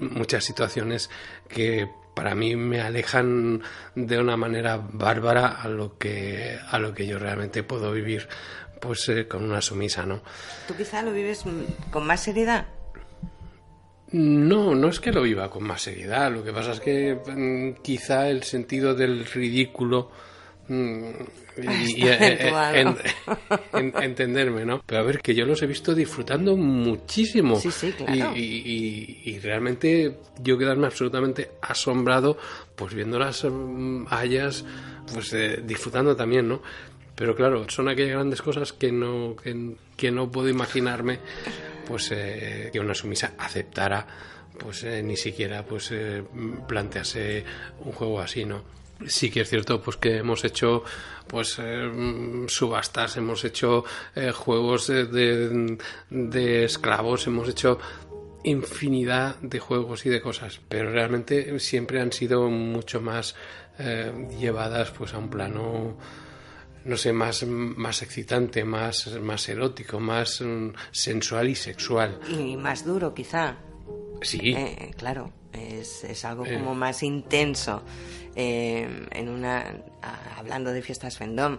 muchas 0.00 0.44
situaciones 0.44 1.10
que 1.48 1.88
para 2.14 2.34
mí 2.34 2.56
me 2.56 2.80
alejan 2.80 3.62
de 3.94 4.18
una 4.18 4.36
manera 4.36 4.76
bárbara 4.76 5.48
a 5.62 5.68
lo 5.68 5.98
que, 5.98 6.58
a 6.70 6.78
lo 6.78 6.94
que 6.94 7.06
yo 7.06 7.18
realmente 7.18 7.62
puedo 7.62 7.92
vivir 7.92 8.28
pues 8.80 9.08
eh, 9.08 9.28
con 9.28 9.44
una 9.44 9.60
sumisa, 9.60 10.04
¿no? 10.04 10.22
¿Tú 10.66 10.74
quizá 10.76 11.02
lo 11.02 11.12
vives 11.12 11.44
con 11.90 12.06
más 12.06 12.22
seriedad? 12.22 12.66
No, 14.10 14.74
no 14.74 14.88
es 14.88 15.00
que 15.00 15.12
lo 15.12 15.22
viva 15.22 15.50
con 15.50 15.62
más 15.64 15.82
seriedad. 15.82 16.30
Lo 16.30 16.44
que 16.44 16.52
pasa 16.52 16.72
es 16.72 16.80
que 16.80 17.14
mm, 17.14 17.80
quizá 17.82 18.28
el 18.28 18.42
sentido 18.42 18.94
del 18.94 19.24
ridículo 19.24 20.10
mm, 20.68 21.04
y, 21.58 22.06
eh, 22.06 22.50
entenderme, 23.72 24.64
¿no? 24.64 24.82
Pero 24.86 25.00
a 25.00 25.04
ver, 25.04 25.20
que 25.20 25.34
yo 25.34 25.44
los 25.44 25.62
he 25.62 25.66
visto 25.66 25.94
disfrutando 25.94 26.56
muchísimo. 26.56 27.56
Sí, 27.56 27.70
sí, 27.70 27.92
claro. 27.92 28.32
Y, 28.36 29.38
realmente 29.42 30.18
yo 30.40 30.56
quedarme 30.56 30.86
absolutamente 30.86 31.50
asombrado, 31.60 32.38
pues 32.74 32.94
viendo 32.94 33.18
las 33.18 33.44
mm, 33.44 34.06
hayas, 34.10 34.64
pues 35.12 35.32
eh, 35.32 35.62
disfrutando 35.64 36.16
también, 36.16 36.48
¿no? 36.48 36.62
Pero 37.14 37.34
claro, 37.34 37.68
son 37.68 37.88
aquellas 37.88 38.14
grandes 38.14 38.40
cosas 38.40 38.72
que 38.72 38.90
no, 38.90 39.36
que, 39.96 40.10
no 40.10 40.30
puedo 40.30 40.48
imaginarme, 40.48 41.18
pues 41.86 42.10
eh, 42.12 42.70
que 42.72 42.80
una 42.80 42.94
sumisa 42.94 43.34
aceptara, 43.36 44.06
pues 44.58 44.84
ni 44.84 45.16
siquiera, 45.16 45.64
pues 45.64 45.92
plantease 46.66 47.44
un 47.84 47.92
juego 47.92 48.20
así, 48.20 48.44
¿no? 48.44 48.81
Sí 49.06 49.30
que 49.30 49.40
es 49.42 49.48
cierto 49.48 49.80
pues 49.80 49.96
que 49.96 50.18
hemos 50.18 50.44
hecho 50.44 50.84
pues 51.26 51.58
eh, 51.60 52.44
subastas 52.48 53.16
hemos 53.16 53.44
hecho 53.44 53.84
eh, 54.14 54.32
juegos 54.32 54.88
de, 54.88 55.78
de, 56.10 56.64
esclavos 56.64 57.26
hemos 57.26 57.48
hecho 57.48 57.78
infinidad 58.44 59.36
de 59.36 59.60
juegos 59.60 60.04
y 60.04 60.10
de 60.10 60.20
cosas, 60.20 60.60
pero 60.68 60.90
realmente 60.90 61.58
siempre 61.60 62.00
han 62.00 62.12
sido 62.12 62.48
mucho 62.48 63.00
más 63.00 63.36
eh, 63.78 64.12
llevadas 64.38 64.90
pues 64.90 65.14
a 65.14 65.18
un 65.18 65.30
plano 65.30 65.96
no 66.84 66.96
sé, 66.96 67.12
más, 67.12 67.44
más 67.46 68.02
excitante, 68.02 68.64
más, 68.64 69.06
más 69.20 69.48
erótico, 69.48 70.00
más 70.00 70.40
mm, 70.40 70.70
sensual 70.90 71.48
y 71.48 71.54
sexual. 71.54 72.18
Y 72.28 72.56
más 72.56 72.84
duro, 72.84 73.14
quizá. 73.14 73.56
Sí. 74.22 74.54
Eh, 74.56 74.92
claro, 74.96 75.32
es, 75.52 76.04
es 76.04 76.24
algo 76.24 76.46
eh. 76.46 76.54
como 76.54 76.74
más 76.74 77.02
intenso. 77.02 77.82
en 78.34 79.28
una, 79.28 79.64
hablando 80.36 80.72
de 80.72 80.82
fiestas 80.82 81.18
fandom, 81.18 81.58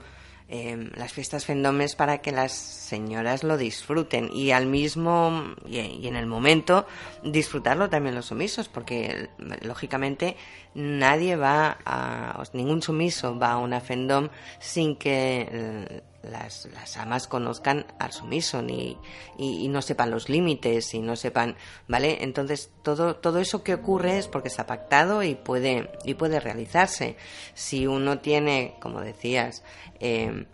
Em, 0.49 0.91
las 0.97 1.13
fiestas 1.13 1.45
fendomes 1.45 1.95
para 1.95 2.19
que 2.19 2.31
las 2.31 2.51
señoras 2.51 3.43
lo 3.43 3.57
disfruten 3.57 4.29
y 4.31 4.51
al 4.51 4.67
mismo 4.67 5.55
y, 5.65 6.05
en 6.05 6.15
el 6.15 6.27
momento 6.27 6.85
disfrutarlo 7.23 7.89
también 7.89 8.13
los 8.13 8.25
sumisos 8.25 8.67
porque 8.69 9.29
lógicamente 9.61 10.35
nadie 10.75 11.37
va 11.37 11.77
a 11.85 12.43
ningún 12.53 12.83
sumiso 12.83 13.39
va 13.39 13.53
a 13.53 13.57
una 13.57 13.79
fendom 13.79 14.29
sin 14.59 14.97
que 14.97 16.03
las, 16.23 16.67
las 16.73 16.97
amas 16.97 17.27
conozcan 17.27 17.85
al 17.99 18.11
sumiso 18.11 18.61
ni, 18.61 18.97
y, 19.37 19.67
no 19.67 19.81
sepan 19.81 20.11
los 20.11 20.29
límites 20.29 20.93
y 20.93 20.99
no 20.99 21.15
sepan, 21.15 21.55
¿vale? 21.87 22.23
Entonces 22.23 22.71
todo, 22.81 23.15
todo 23.15 23.39
eso 23.39 23.63
que 23.63 23.73
ocurre 23.73 24.17
es 24.17 24.27
porque 24.27 24.47
está 24.47 24.65
pactado 24.65 25.23
y 25.23 25.35
puede, 25.35 25.91
y 26.05 26.13
puede 26.13 26.39
realizarse. 26.39 27.17
Si 27.53 27.87
uno 27.87 28.19
tiene, 28.19 28.75
como 28.79 29.01
decías, 29.01 29.63
eh, 29.99 30.45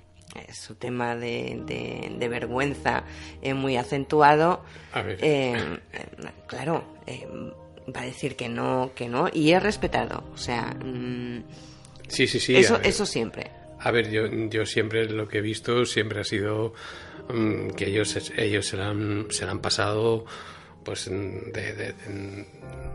su 0.54 0.76
tema 0.76 1.16
de, 1.16 1.62
de, 2.18 2.28
vergüenza 2.28 3.04
eh, 3.42 3.54
muy 3.54 3.78
acentuado, 3.78 4.64
eh, 4.96 5.80
claro, 6.48 6.84
va 7.96 8.02
a 8.02 8.06
decir 8.06 8.36
que 8.36 8.50
no, 8.50 8.92
que 8.96 9.08
no, 9.08 9.30
y 9.32 9.52
es 9.52 9.62
respetado. 9.62 10.24
O 10.34 10.38
sea, 10.38 10.76
mm, 10.84 11.44
sí, 12.08 12.28
sí, 12.28 12.40
sí, 12.40 12.56
eso, 12.56 12.80
eso 12.82 13.06
siempre. 13.06 13.59
A 13.79 13.91
ver, 13.91 14.09
yo, 14.12 14.27
yo 14.27 14.65
siempre 14.65 15.09
lo 15.09 15.27
que 15.27 15.39
he 15.39 15.41
visto 15.41 15.86
siempre 15.86 16.21
ha 16.21 16.24
sido 16.24 16.74
mm, 17.33 17.69
que 17.69 17.88
ellos, 17.88 18.31
ellos 18.36 18.65
se 18.65 18.77
la 18.77 18.89
han, 18.89 19.27
se 19.29 19.45
han 19.45 19.59
pasado 19.59 20.25
pues 20.83 21.09
de 21.09 21.95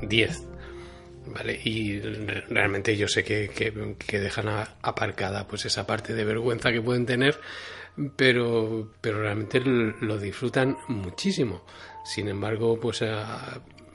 10. 0.03 0.43
¿vale? 1.27 1.61
Y 1.65 2.01
realmente 2.01 2.97
yo 2.97 3.09
sé 3.09 3.25
que, 3.25 3.49
que, 3.49 4.21
dejan 4.21 4.67
aparcada 4.83 5.47
pues 5.47 5.65
esa 5.65 5.87
parte 5.87 6.15
de 6.15 6.25
vergüenza 6.25 6.73
que 6.73 6.83
pueden 6.83 7.07
tener, 7.07 7.41
pero, 8.17 8.93
pero 9.01 9.21
realmente 9.21 9.61
lo 9.61 10.19
disfrutan 10.19 10.77
muchísimo. 10.89 11.65
Sin 12.05 12.29
embargo, 12.29 12.79
pues 12.79 13.03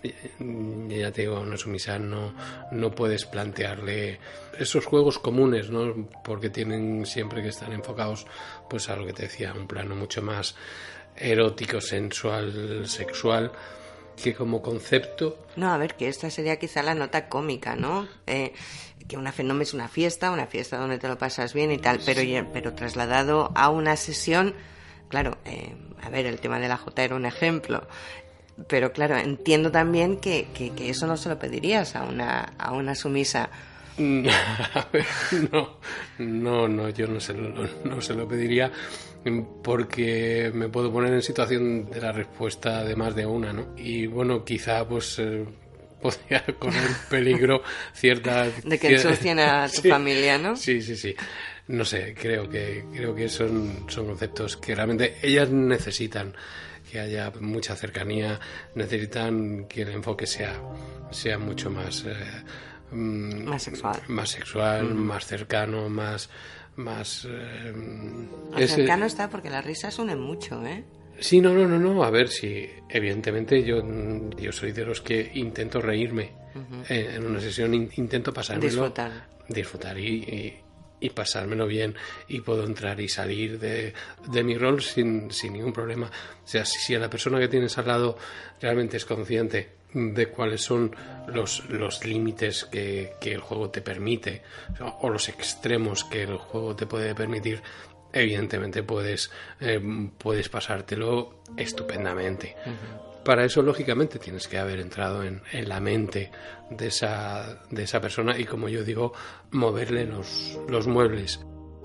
ya 0.04 1.12
te 1.12 1.22
digo, 1.22 1.38
a 1.38 1.42
una 1.42 1.58
sumisa 1.58 2.00
no, 2.00 2.34
no 2.72 2.92
puedes 2.92 3.26
plantearle 3.26 4.20
esos 4.58 4.86
juegos 4.86 5.20
comunes, 5.20 5.70
¿no? 5.70 6.10
Porque 6.24 6.50
tienen 6.50 7.06
siempre 7.06 7.42
que 7.42 7.50
estar 7.50 7.72
enfocados, 7.72 8.26
pues 8.70 8.90
a 8.90 8.96
lo 8.96 9.06
que 9.06 9.14
te 9.14 9.24
decía, 9.24 9.54
un 9.54 9.68
plano 9.68 9.96
mucho 9.96 10.22
más 10.22 10.56
erótico, 11.16 11.82
sensual, 11.82 12.88
sexual, 12.88 13.52
que 14.22 14.34
como 14.34 14.62
concepto. 14.62 15.46
No, 15.56 15.72
a 15.72 15.78
ver, 15.78 15.96
que 15.96 16.08
esta 16.08 16.30
sería 16.30 16.58
quizá 16.58 16.84
la 16.84 16.96
nota 16.96 17.28
cómica, 17.30 17.76
¿no? 17.76 18.08
Eh, 18.28 18.54
que 19.08 19.18
una 19.18 19.32
fenómeno 19.32 19.64
es 19.64 19.74
una 19.74 19.88
fiesta, 19.88 20.32
una 20.32 20.48
fiesta 20.48 20.78
donde 20.78 21.00
te 21.00 21.08
lo 21.08 21.18
pasas 21.18 21.54
bien 21.54 21.72
y 21.72 21.78
tal, 21.78 22.00
pero, 22.06 22.22
pero 22.54 22.74
trasladado 22.74 23.52
a 23.56 23.70
una 23.70 23.96
sesión, 23.96 24.54
claro, 25.10 25.38
eh, 25.46 25.76
a 26.02 26.10
ver, 26.10 26.26
el 26.26 26.40
tema 26.40 26.60
de 26.60 26.68
la 26.68 26.78
J 26.78 27.04
era 27.04 27.16
un 27.16 27.26
ejemplo 27.26 27.88
pero 28.68 28.92
claro, 28.92 29.18
entiendo 29.18 29.72
también 29.72 30.18
que, 30.18 30.48
que, 30.54 30.90
eso 30.90 31.08
no 31.08 31.18
se 31.18 31.30
lo 31.30 31.40
pedirías 31.40 31.96
a 31.96 32.04
una, 32.04 32.54
a 32.58 32.74
una 32.74 32.96
sumisa. 32.96 33.50
no, 33.98 35.78
no, 36.20 36.68
no, 36.68 36.90
yo 36.90 37.08
no 37.08 37.20
se, 37.20 37.34
lo, 37.34 37.68
no 37.84 38.02
se 38.02 38.14
lo 38.14 38.28
pediría 38.28 38.72
porque 39.64 40.52
me 40.54 40.70
puedo 40.70 40.92
poner 40.92 41.14
en 41.14 41.22
situación 41.22 41.90
de 41.90 42.02
la 42.02 42.12
respuesta 42.12 42.84
de 42.84 42.96
más 42.96 43.16
de 43.16 43.26
una, 43.26 43.52
¿no? 43.52 43.76
Y 43.78 44.08
bueno, 44.08 44.46
quizá 44.46 44.88
pues 44.88 45.20
eh, 45.20 45.46
podría 46.02 46.46
correr 46.60 46.90
peligro 47.10 47.62
cierta... 47.94 48.48
de 48.64 48.80
que 48.80 48.96
ensucien 48.96 49.40
a 49.40 49.68
tu 49.76 49.88
familia, 49.88 50.38
¿no? 50.38 50.56
Sí, 50.56 50.82
sí, 50.82 50.96
sí. 50.96 51.16
No 51.68 51.86
sé, 51.86 52.16
creo 52.20 52.50
que, 52.50 52.86
creo 52.94 53.14
que 53.14 53.30
son, 53.30 53.86
son 53.90 54.08
conceptos 54.08 54.58
que 54.58 54.74
realmente 54.74 55.18
ellas 55.22 55.50
necesitan 55.52 56.34
que 56.90 57.00
haya 57.00 57.32
mucha 57.40 57.76
cercanía, 57.76 58.40
necesitan 58.76 59.66
que 59.66 59.84
el 59.84 59.90
enfoque 59.90 60.26
sea, 60.26 60.60
sea 61.12 61.38
mucho 61.38 61.70
más, 61.70 62.06
eh, 62.06 62.16
mm, 62.92 63.44
más 63.44 63.64
sexual, 63.64 64.02
más, 64.08 64.30
sexual, 64.30 64.94
más 64.94 65.26
cercano, 65.26 65.90
más... 65.90 66.30
Más, 66.76 67.28
eh, 67.30 68.68
cercano 68.68 69.06
está 69.06 69.30
porque 69.30 69.50
las 69.50 69.66
risas 69.66 70.00
unen 70.00 70.18
mucho, 70.18 70.66
¿eh? 70.66 70.86
Sí, 71.20 71.42
no, 71.42 71.54
no, 71.54 71.68
no, 71.68 71.78
no. 71.78 72.04
A 72.04 72.10
ver, 72.10 72.30
si 72.30 72.70
evidentemente 72.88 73.62
yo, 73.64 73.82
yo 74.38 74.54
soy 74.54 74.72
de 74.72 74.86
los 74.86 75.02
que 75.02 75.30
intento 75.34 75.82
reírme. 75.82 76.32
en, 76.88 77.26
una 77.26 77.42
sesión 77.42 77.74
intento 77.74 78.32
pasármelo. 78.32 78.70
Disfrutar. 78.70 79.12
Disfrutar 79.50 80.00
y, 80.00 80.08
y 80.08 80.60
pasármelo 81.08 81.66
bien 81.66 81.96
y 82.28 82.42
puedo 82.42 82.66
entrar 82.66 83.00
y 83.00 83.08
salir 83.08 83.60
de, 83.60 83.94
de 84.28 84.44
mi 84.44 84.58
rol 84.58 84.82
sin, 84.82 85.32
sin, 85.32 85.54
ningún 85.54 85.72
problema. 85.72 86.08
O 86.08 86.48
sea, 86.48 86.66
si, 86.66 86.80
si, 86.80 86.96
la 86.98 87.10
persona 87.10 87.40
que 87.40 87.48
tienes 87.48 87.78
al 87.78 87.88
lado 87.88 88.18
realmente 88.60 88.98
es 88.98 89.06
consciente 89.06 89.80
de 89.94 90.28
cuáles 90.28 90.62
son 90.62 90.96
los, 91.28 91.68
los 91.70 92.06
límites 92.06 92.66
que, 92.66 93.14
que 93.20 93.34
el 93.34 93.40
juego 93.40 93.70
te 93.70 93.82
permite 93.82 94.44
o, 95.02 95.10
los 95.10 95.30
extremos 95.30 96.04
que 96.04 96.24
el 96.24 96.38
juego 96.38 96.76
te 96.76 96.86
puede 96.86 97.16
permitir, 97.16 97.62
evidentemente 98.14 98.84
puedes, 98.84 99.32
eh, 99.60 99.80
puedes 100.18 100.50
pasártelo 100.50 101.42
estupendamente. 101.58 102.56
Para 103.24 103.46
eso, 103.46 103.62
lógicamente, 103.62 104.18
tienes 104.18 104.48
que 104.48 104.58
haber 104.58 104.80
entrado 104.80 105.24
en, 105.24 105.42
la 105.68 105.80
mente 105.80 106.32
de 106.70 106.88
esa, 106.88 107.62
de 107.70 107.84
esa 107.84 108.00
persona 108.00 108.38
y, 108.38 108.46
como 108.46 108.70
yo 108.70 108.84
digo, 108.84 109.14
moverle 109.52 110.06
los, 110.06 110.58
los 110.68 110.88
muebles. 110.88 111.40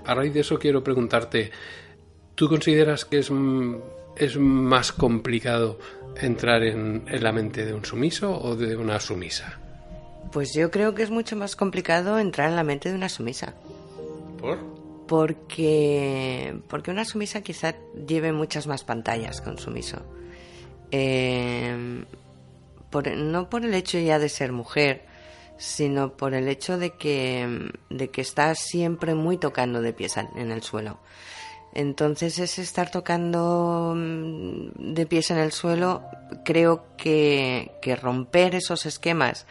A 0.05 0.15
raíz 0.15 0.33
de 0.33 0.41
eso 0.41 0.57
quiero 0.57 0.83
preguntarte, 0.83 1.51
¿tú 2.35 2.47
consideras 2.47 3.05
que 3.05 3.19
es, 3.19 3.31
es 4.17 4.37
más 4.37 4.91
complicado 4.91 5.77
entrar 6.15 6.63
en, 6.63 7.03
en 7.07 7.23
la 7.23 7.31
mente 7.31 7.65
de 7.65 7.73
un 7.73 7.83
sumiso 7.83 8.39
o 8.39 8.55
de 8.55 8.75
una 8.77 8.99
sumisa? 8.99 9.59
Pues 10.31 10.53
yo 10.53 10.71
creo 10.71 10.95
que 10.95 11.03
es 11.03 11.11
mucho 11.11 11.35
más 11.35 11.55
complicado 11.55 12.17
entrar 12.17 12.49
en 12.49 12.55
la 12.55 12.63
mente 12.63 12.89
de 12.89 12.95
una 12.95 13.09
sumisa. 13.09 13.55
¿Por? 14.39 14.57
Porque, 15.07 16.59
porque 16.67 16.91
una 16.91 17.05
sumisa 17.05 17.41
quizá 17.41 17.75
lleve 18.07 18.31
muchas 18.31 18.67
más 18.67 18.83
pantallas 18.83 19.41
que 19.41 19.49
un 19.49 19.59
sumiso. 19.59 20.03
Eh, 20.91 22.03
no 23.17 23.49
por 23.49 23.65
el 23.65 23.73
hecho 23.73 23.99
ya 23.99 24.19
de 24.19 24.29
ser 24.29 24.51
mujer, 24.51 25.05
sino 25.57 26.13
por 26.13 26.33
el 26.33 26.47
hecho 26.47 26.77
de 26.77 26.91
que, 26.91 27.71
de 27.89 28.09
que 28.09 28.21
está 28.21 28.55
siempre 28.55 29.15
muy 29.15 29.37
tocando 29.37 29.81
de 29.81 29.93
pies 29.93 30.17
en 30.17 30.51
el 30.51 30.63
suelo. 30.63 30.99
Entonces 31.73 32.39
ese 32.39 32.61
estar 32.61 32.89
tocando 32.89 33.93
mm, 33.95 34.93
de 34.93 35.05
pies 35.05 35.29
en 35.31 35.37
el 35.37 35.51
suelo, 35.51 36.03
creo 36.45 36.85
que, 36.97 37.73
que 37.81 37.97
romper 37.97 38.55
esos 38.55 38.85
esquemas 38.85 39.45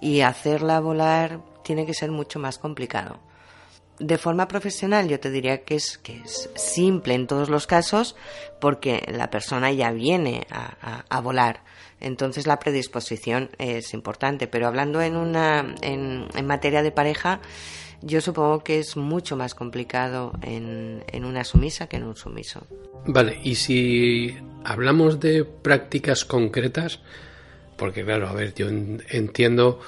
y 0.00 0.20
hacerla 0.20 0.78
volar 0.78 1.40
tiene 1.64 1.84
que 1.84 1.94
ser 1.94 2.12
mucho 2.12 2.38
más 2.38 2.58
complicado 2.58 3.18
de 3.98 4.18
forma 4.18 4.48
profesional 4.48 5.08
yo 5.08 5.18
te 5.20 5.30
diría 5.30 5.64
que 5.64 5.76
es, 5.76 5.98
que 5.98 6.20
es 6.24 6.50
simple 6.54 7.14
en 7.14 7.26
todos 7.26 7.48
los 7.48 7.66
casos 7.66 8.16
porque 8.60 9.04
la 9.12 9.30
persona 9.30 9.72
ya 9.72 9.90
viene 9.92 10.46
a, 10.50 11.20
volar. 11.20 11.62
Entonces 12.00 12.46
la 12.46 12.58
predisposición 12.58 13.50
es 13.58 13.94
importante. 13.94 14.46
Pero 14.46 14.66
hablando 14.66 15.00
en, 15.00 15.16
una, 15.16 15.74
en, 15.82 16.26
en, 16.34 16.46
materia 16.46 16.82
de 16.82 16.92
pareja, 16.92 17.40
yo 18.02 18.20
supongo 18.20 18.62
que 18.62 18.78
es 18.78 18.96
mucho 18.96 19.36
más 19.36 19.54
complicado 19.54 20.32
en, 20.42 21.04
en 21.12 21.24
una 21.24 21.44
sumisa 21.44 21.86
que 21.86 21.96
en 21.96 22.04
un 22.04 22.16
sumiso. 22.16 22.66
Vale, 23.06 23.40
y 23.42 23.54
si 23.54 24.36
hablamos 24.64 25.20
de 25.20 25.44
prácticas 25.44 26.24
concretas, 26.24 27.00
porque 27.76 28.04
claro, 28.04 28.28
a 28.28 28.32
ver, 28.32 28.54
yo 28.54 28.68
entiendo 28.68 29.80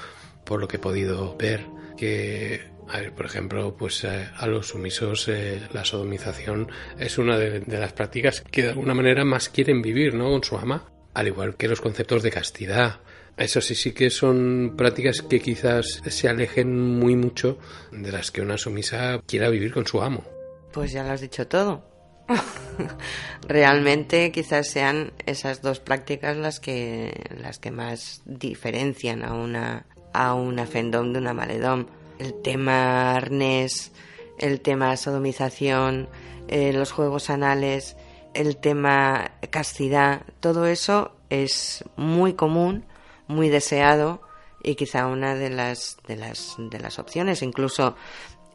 por 0.44 0.60
lo 0.60 0.68
que 0.68 0.76
he 0.76 0.80
podido 0.80 1.36
ver 1.36 1.66
que 1.96 2.77
a 2.90 3.00
ver, 3.00 3.12
por 3.12 3.26
ejemplo, 3.26 3.76
pues 3.76 4.04
eh, 4.04 4.28
a 4.37 4.47
los 4.47 4.68
sumisos 4.68 5.28
eh, 5.28 5.61
la 5.73 5.85
sodomización 5.85 6.71
es 6.99 7.18
una 7.18 7.38
de, 7.38 7.61
las 7.66 7.92
prácticas 7.92 8.40
que 8.40 8.62
de 8.62 8.68
alguna 8.71 8.95
manera 8.95 9.25
más 9.25 9.49
quieren 9.49 9.83
vivir, 9.83 10.14
¿no? 10.14 10.30
Con 10.30 10.42
su 10.42 10.57
ama, 10.57 10.90
al 11.14 11.26
igual 11.26 11.57
que 11.57 11.68
los 11.68 11.80
conceptos 11.80 12.23
de 12.23 12.30
castidad. 12.30 13.00
Eso 13.37 13.61
sí, 13.61 13.75
sí 13.75 13.92
que 13.92 14.11
son 14.11 14.75
prácticas 14.76 15.23
que 15.23 15.40
quizás 15.40 16.02
se 16.07 16.28
alejen 16.28 16.99
muy 16.99 17.14
mucho 17.14 17.59
de 17.92 18.11
las 18.11 18.30
que 18.30 18.40
una 18.40 18.59
sumisa 18.59 19.21
quiera 19.26 19.49
vivir 19.49 19.73
con 19.73 19.87
su 19.87 20.02
amo. 20.02 20.25
Pues 20.73 20.92
ya 20.92 21.04
lo 21.04 21.12
has 21.12 21.21
dicho 21.21 21.47
todo. 21.47 21.85
realmente 23.49 24.33
quizás 24.33 24.68
sean 24.68 25.12
esas 25.25 25.62
dos 25.62 25.80
prácticas 25.80 26.37
las 26.37 26.61
que 26.61 27.12
las 27.40 27.59
que 27.59 27.71
más 27.71 28.23
diferencian 28.26 29.25
a 29.25 29.35
una 29.35 29.87
a 30.12 30.35
una 30.35 30.66
fendom 30.66 31.12
de 31.12 31.18
una 31.21 31.33
maledom. 31.33 31.87
El 32.18 32.34
tema 32.42 33.14
arnés, 33.14 33.92
el 34.38 34.60
tema 34.60 34.96
sodomización, 34.96 36.08
eh, 36.48 36.72
los 36.72 36.92
juegos 36.92 37.30
anales, 37.30 37.96
el 38.34 38.56
tema 38.56 39.32
castidad, 39.50 40.22
todo 40.40 40.66
eso 40.66 41.16
es 41.30 41.84
muy 41.96 42.34
común, 42.34 42.84
muy 43.26 43.48
deseado 43.48 44.22
y 44.62 44.75
quizá 44.75 45.06
una 45.06 45.34
de 45.34 45.50
las 45.50 45.98
de 46.06 46.16
las 46.16 46.56
de 46.58 46.78
las 46.80 46.98
opciones, 46.98 47.42
incluso 47.42 47.96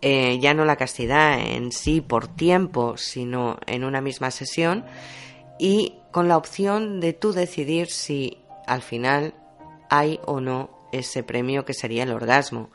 eh, 0.01 0.39
ya 0.39 0.53
no 0.53 0.65
la 0.65 0.75
castidad 0.75 1.39
en 1.39 1.71
sí 1.71 2.01
por 2.01 2.27
tiempo, 2.27 2.97
sino 2.97 3.57
en 3.67 3.83
una 3.83 4.01
misma 4.01 4.31
sesión 4.31 4.85
y 5.59 5.95
con 6.11 6.27
la 6.27 6.37
opción 6.37 6.99
de 6.99 7.13
tú 7.13 7.31
decidir 7.31 7.89
si 7.89 8.39
al 8.67 8.81
final 8.81 9.33
hay 9.89 10.19
o 10.25 10.41
no 10.41 10.69
ese 10.91 11.23
premio 11.23 11.65
que 11.65 11.73
sería 11.73 12.03
el 12.03 12.11
orgasmo. 12.11 12.69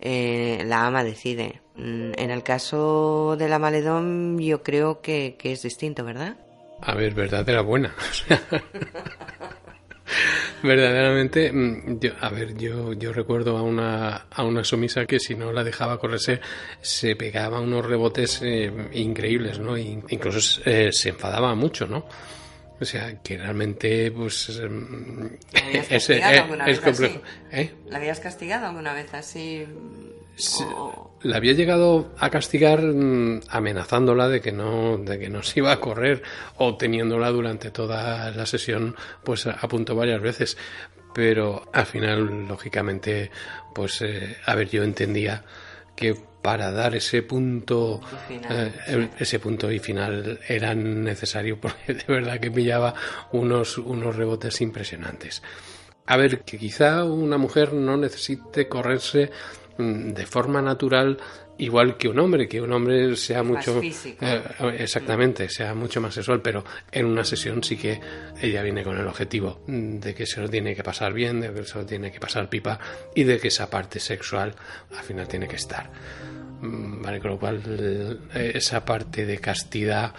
Eh, 0.00 0.62
la 0.66 0.86
ama 0.86 1.04
decide. 1.04 1.60
Mm, 1.76 2.12
en 2.16 2.30
el 2.30 2.42
caso 2.42 3.36
de 3.38 3.48
la 3.48 3.58
maledón 3.58 4.38
yo 4.38 4.62
creo 4.62 5.00
que, 5.00 5.36
que 5.38 5.52
es 5.52 5.62
distinto, 5.62 6.04
¿verdad? 6.04 6.36
A 6.80 6.94
ver, 6.94 7.14
verdad 7.14 7.48
era 7.48 7.62
buena. 7.62 7.94
verdaderamente, 10.62 11.52
mm, 11.52 11.98
yo, 12.00 12.12
a 12.20 12.28
ver, 12.30 12.56
yo, 12.56 12.92
yo 12.92 13.12
recuerdo 13.12 13.56
a 13.56 13.62
una, 13.62 14.26
a 14.30 14.44
una 14.44 14.64
sumisa 14.64 15.06
que 15.06 15.18
si 15.18 15.34
no 15.34 15.52
la 15.52 15.64
dejaba 15.64 15.98
correrse 15.98 16.40
se 16.80 17.16
pegaba 17.16 17.60
unos 17.60 17.84
rebotes 17.84 18.40
eh, 18.42 18.70
increíbles, 18.92 19.58
¿no? 19.58 19.76
incluso 19.76 20.62
eh, 20.64 20.92
se 20.92 21.10
enfadaba 21.10 21.54
mucho, 21.54 21.86
¿no? 21.86 22.06
O 22.80 22.84
sea, 22.84 23.22
que 23.22 23.38
realmente, 23.38 24.10
pues. 24.10 24.48
es, 25.90 26.10
es, 26.10 26.80
complejo. 26.80 27.22
¿Eh? 27.50 27.72
¿La 27.88 27.98
habías 27.98 28.20
castigado 28.20 28.66
alguna 28.66 28.92
vez 28.92 29.12
así? 29.14 29.66
La 31.22 31.38
había 31.38 31.54
llegado 31.54 32.14
a 32.18 32.28
castigar 32.28 32.82
mm, 32.82 33.40
amenazándola 33.48 34.28
de 34.28 34.42
que 34.42 34.52
no, 34.52 34.98
de 34.98 35.18
que 35.18 35.30
no 35.30 35.42
se 35.42 35.60
iba 35.60 35.72
a 35.72 35.80
correr 35.80 36.22
o 36.56 36.76
teniéndola 36.76 37.30
durante 37.30 37.70
toda 37.70 38.30
la 38.30 38.44
sesión, 38.44 38.94
pues 39.24 39.46
a 39.46 39.68
punto 39.68 39.94
varias 39.94 40.20
veces. 40.20 40.58
Pero 41.14 41.70
al 41.72 41.86
final, 41.86 42.46
lógicamente, 42.46 43.30
pues, 43.74 44.02
eh, 44.02 44.36
a 44.44 44.54
ver, 44.54 44.68
yo 44.68 44.82
entendía 44.82 45.42
que 45.96 46.14
para 46.42 46.70
dar 46.70 46.94
ese 46.94 47.22
punto 47.22 48.00
eh, 48.30 49.08
ese 49.18 49.40
punto 49.40 49.72
y 49.72 49.80
final 49.80 50.38
era 50.46 50.74
necesario 50.76 51.60
porque 51.60 51.94
de 51.94 52.04
verdad 52.06 52.38
que 52.38 52.52
pillaba 52.52 52.94
unos 53.32 53.78
unos 53.78 54.14
rebotes 54.14 54.60
impresionantes. 54.60 55.42
A 56.06 56.16
ver 56.16 56.42
que 56.42 56.56
quizá 56.56 57.02
una 57.04 57.36
mujer 57.36 57.72
no 57.72 57.96
necesite 57.96 58.68
correrse 58.68 59.32
mm, 59.78 60.10
de 60.10 60.26
forma 60.26 60.62
natural 60.62 61.18
igual 61.58 61.96
que 61.96 62.08
un 62.08 62.18
hombre, 62.18 62.48
que 62.48 62.60
un 62.60 62.72
hombre 62.72 63.16
sea 63.16 63.42
mucho 63.42 63.80
eh, 63.82 64.42
exactamente, 64.78 65.48
sea 65.48 65.74
mucho 65.74 66.00
más 66.00 66.14
sexual, 66.14 66.40
pero 66.42 66.64
en 66.90 67.06
una 67.06 67.24
sesión 67.24 67.62
sí 67.62 67.76
que 67.76 68.00
ella 68.40 68.62
viene 68.62 68.82
con 68.82 68.96
el 68.98 69.06
objetivo 69.06 69.62
de 69.66 70.14
que 70.14 70.26
se 70.26 70.40
lo 70.40 70.48
tiene 70.48 70.74
que 70.74 70.82
pasar 70.82 71.12
bien, 71.12 71.40
de 71.40 71.52
que 71.52 71.64
se 71.64 71.78
lo 71.78 71.86
tiene 71.86 72.12
que 72.12 72.20
pasar 72.20 72.48
pipa 72.48 72.78
y 73.14 73.24
de 73.24 73.38
que 73.38 73.48
esa 73.48 73.70
parte 73.70 74.00
sexual 74.00 74.54
al 74.96 75.04
final 75.04 75.26
tiene 75.28 75.48
que 75.48 75.56
estar. 75.56 75.90
Mm, 76.60 77.02
vale, 77.02 77.20
con 77.20 77.30
lo 77.32 77.38
cual 77.38 77.62
eh, 78.34 78.52
esa 78.54 78.84
parte 78.84 79.26
de 79.26 79.38
castidad 79.38 80.14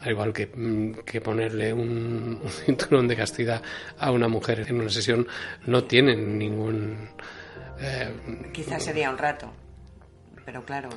al 0.00 0.10
igual 0.10 0.32
que, 0.32 0.46
mm, 0.46 1.04
que 1.04 1.20
ponerle 1.20 1.72
un, 1.72 2.40
un, 2.42 2.50
cinturón 2.50 3.08
de 3.08 3.16
castidad 3.16 3.62
a 3.98 4.12
una 4.12 4.28
mujer 4.28 4.66
en 4.68 4.80
una 4.80 4.90
sesión, 4.90 5.26
no 5.66 5.84
tiene 5.84 6.14
ningún... 6.14 7.08
Eh, 7.80 8.50
Quizás 8.52 8.84
sería 8.84 9.10
un 9.10 9.18
rato 9.18 9.52
pero 10.46 10.64
claro, 10.64 10.88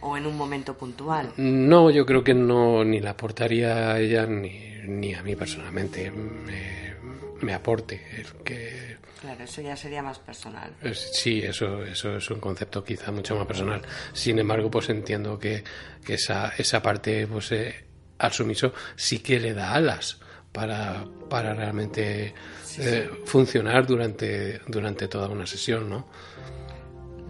o 0.00 0.16
en 0.16 0.26
un 0.26 0.36
momento 0.36 0.78
puntual. 0.78 1.32
No, 1.36 1.90
yo 1.90 2.06
creo 2.06 2.22
que 2.24 2.32
no 2.32 2.84
ni 2.84 3.00
la 3.00 3.10
aportaría 3.10 3.92
a 3.92 4.00
ella 4.00 4.24
ni, 4.26 4.78
ni 4.86 5.14
a 5.14 5.22
mí 5.22 5.36
personalmente 5.36 6.10
me, 6.10 6.94
me 7.40 7.52
aporte. 7.52 8.00
El 8.16 8.26
que, 8.44 8.96
claro, 9.20 9.44
eso 9.44 9.60
ya 9.60 9.76
sería 9.76 10.02
más 10.02 10.20
personal. 10.20 10.72
Sí, 10.94 11.40
eso, 11.40 11.82
eso 11.84 12.16
es 12.16 12.30
un 12.30 12.40
concepto 12.40 12.84
quizá 12.84 13.10
mucho 13.10 13.36
más 13.36 13.46
personal. 13.46 13.82
Sin 14.12 14.38
embargo, 14.38 14.70
pues 14.70 14.88
entiendo 14.88 15.38
que, 15.38 15.64
que 16.04 16.14
esa, 16.14 16.52
esa 16.56 16.80
parte, 16.80 17.26
pues 17.26 17.52
eh, 17.52 17.84
al 18.18 18.32
sumiso 18.32 18.72
sí 18.94 19.18
que 19.18 19.40
le 19.40 19.54
da 19.54 19.74
alas 19.74 20.20
para, 20.52 21.04
para 21.28 21.54
realmente 21.54 22.34
eh, 22.78 23.10
funcionar 23.24 23.86
durante, 23.86 24.60
durante 24.66 25.08
toda 25.08 25.28
una 25.28 25.46
sesión, 25.46 25.90
¿no? 25.90 26.06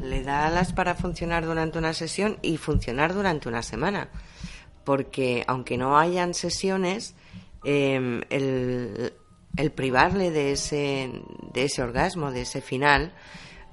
Le 0.02 0.22
da 0.22 0.46
alas 0.46 0.72
para 0.72 0.94
funcionar 0.94 1.44
durante 1.44 1.78
una 1.78 1.92
sesión 1.92 2.38
y 2.42 2.56
funcionar 2.56 3.14
durante 3.14 3.48
una 3.48 3.62
semana. 3.62 4.08
Porque 4.84 5.44
aunque 5.46 5.76
no 5.76 5.98
hayan 5.98 6.34
sesiones, 6.34 7.14
em, 7.64 8.22
el, 8.30 9.12
privarle 9.74 10.30
de 10.30 10.52
ese, 10.52 11.10
de 11.52 11.64
ese 11.64 11.82
orgasmo, 11.82 12.30
de 12.30 12.42
ese 12.42 12.60
final, 12.60 13.12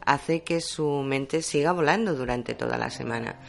hace 0.05 0.43
que 0.43 0.61
su 0.61 1.03
mente 1.03 1.41
siga 1.41 1.71
volando 1.71 2.13
durante 2.15 2.53
toda 2.53 2.77
la 2.77 2.89
semana. 2.89 3.39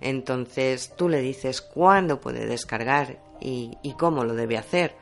Entonces 0.00 0.94
tú 0.96 1.08
le 1.08 1.20
dices 1.20 1.60
cuándo 1.60 2.20
puede 2.20 2.46
descargar 2.46 3.18
y, 3.40 3.78
y 3.82 3.92
cómo 3.94 4.24
lo 4.24 4.34
debe 4.34 4.58
hacer. 4.58 4.96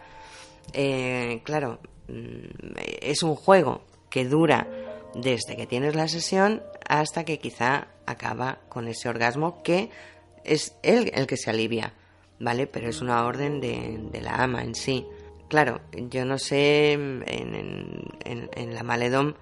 Eh, 0.73 1.41
claro, 1.45 1.81
mm, 2.09 2.77
es 3.01 3.23
un 3.23 3.35
juego 3.35 3.83
que 4.11 4.25
dura 4.25 4.67
desde 5.15 5.57
que 5.57 5.67
tienes 5.67 5.95
la 5.95 6.09
sesión 6.09 6.63
hasta 6.89 7.25
que 7.25 7.39
quizá 7.39 7.89
acaba 8.07 8.59
con 8.69 8.89
ese 8.89 9.09
orgasmo 9.09 9.63
que 9.63 9.91
es 10.45 10.75
él 10.83 11.11
el 11.15 11.27
que 11.27 11.37
se 11.37 11.51
alivia, 11.51 11.95
¿vale? 12.39 12.67
Pero 12.67 12.89
es 12.89 13.01
una 13.01 13.25
orden 13.25 13.61
de, 13.61 14.21
la 14.21 14.37
ama 14.43 14.63
en 14.63 14.75
sí. 14.75 15.07
Claro, 15.49 15.81
yo 15.93 16.25
no 16.25 16.39
sé 16.39 16.93
en, 16.93 17.25
en, 17.27 18.75
la 18.75 18.83
maledom 18.83 19.35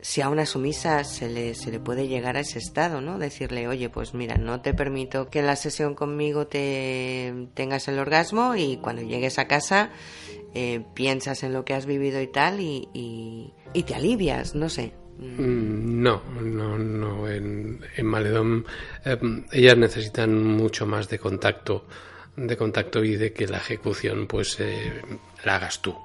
si 0.00 0.20
a 0.20 0.28
una 0.28 0.46
sumisa 0.46 1.02
se 1.04 1.28
le, 1.28 1.54
se 1.54 1.70
le 1.70 1.80
puede 1.80 2.08
llegar 2.08 2.36
a 2.36 2.40
ese 2.40 2.58
estado, 2.58 3.00
¿no? 3.00 3.18
Decirle, 3.18 3.68
oye, 3.68 3.88
pues 3.88 4.14
mira, 4.14 4.36
no 4.36 4.60
te 4.60 4.74
permito 4.74 5.28
que 5.28 5.40
en 5.40 5.46
la 5.46 5.56
sesión 5.56 5.94
conmigo 5.94 6.46
te 6.46 7.48
tengas 7.54 7.88
el 7.88 7.98
orgasmo 7.98 8.54
y 8.54 8.76
cuando 8.78 9.02
llegues 9.02 9.38
a 9.38 9.48
casa 9.48 9.90
eh, 10.54 10.84
piensas 10.94 11.42
en 11.42 11.52
lo 11.52 11.64
que 11.64 11.74
has 11.74 11.86
vivido 11.86 12.20
y 12.20 12.28
tal 12.28 12.60
y, 12.60 12.88
y 13.72 13.82
te 13.82 13.94
alivias, 13.94 14.54
no 14.54 14.68
sé. 14.68 14.92
Mm, 15.18 16.00
no, 16.02 16.22
no, 16.40 16.78
no. 16.78 17.28
En, 17.28 17.80
en 17.96 18.06
Maledón 18.06 18.66
em, 19.04 19.44
ellas 19.52 19.76
necesitan 19.76 20.42
mucho 20.42 20.86
más 20.86 21.08
de 21.08 21.18
contacto, 21.18 21.86
de 22.36 22.56
contacto 22.56 23.02
y 23.02 23.16
de 23.16 23.32
que 23.32 23.48
la 23.48 23.58
ejecución, 23.58 24.26
pues, 24.28 24.58
eh, 24.60 25.02
la 25.44 25.56
hagas 25.56 25.82
tú. 25.82 25.96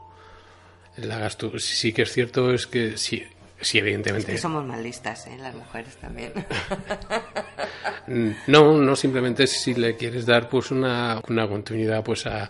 La 0.98 1.18
hagas 1.18 1.38
tú. 1.38 1.60
Sí 1.60 1.94
que 1.94 2.04
es 2.04 2.12
cierto 2.12 2.52
es 2.54 2.66
que 2.68 2.98
sí, 2.98 3.24
sí 3.64 3.80
evidentemente. 3.80 4.38
somos 4.38 4.66
más 4.66 4.80
listas, 4.82 5.28
¿eh? 5.28 5.38
Las 5.40 5.56
mujeres 5.56 5.96
también. 5.98 6.34
no, 8.48 8.78
no 8.78 8.96
simplemente 8.96 9.48
si 9.48 9.74
le 9.74 9.96
quieres 9.96 10.26
dar, 10.26 10.50
pues, 10.50 10.72
una, 10.72 11.22
una 11.30 11.48
continuidad, 11.48 12.04
pues, 12.04 12.26
a, 12.26 12.50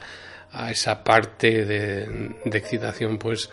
a 0.52 0.72
esa 0.72 1.04
parte 1.04 1.66
de, 1.66 2.36
de 2.44 2.58
excitación, 2.58 3.18
pues, 3.18 3.50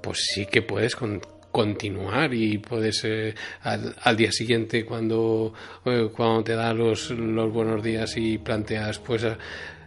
pues 0.00 0.26
sí 0.32 0.46
que 0.46 0.62
puedes 0.62 0.94
con, 0.94 1.20
continuar 1.50 2.32
y 2.34 2.58
puedes 2.58 3.04
eh, 3.04 3.34
al, 3.62 4.16
día 4.16 4.30
siguiente 4.32 4.84
cuando, 4.84 5.52
eh, 5.84 6.08
cuando 6.14 6.44
te 6.44 6.54
da 6.54 6.72
los, 6.72 7.10
los 7.10 7.52
buenos 7.52 7.82
días 7.82 8.16
y 8.16 8.38
planteas 8.38 8.98
pues 8.98 9.26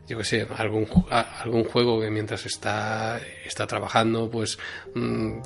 yo 0.08 0.18
que 0.18 0.24
sé, 0.24 0.48
algún, 0.58 0.88
algún 1.10 1.64
juego 1.64 2.02
que 2.02 2.10
mientras 2.10 2.46
está, 2.46 3.22
está 3.46 3.66
trabajando, 3.68 4.30
pues, 4.30 4.58
mm, 4.94 5.40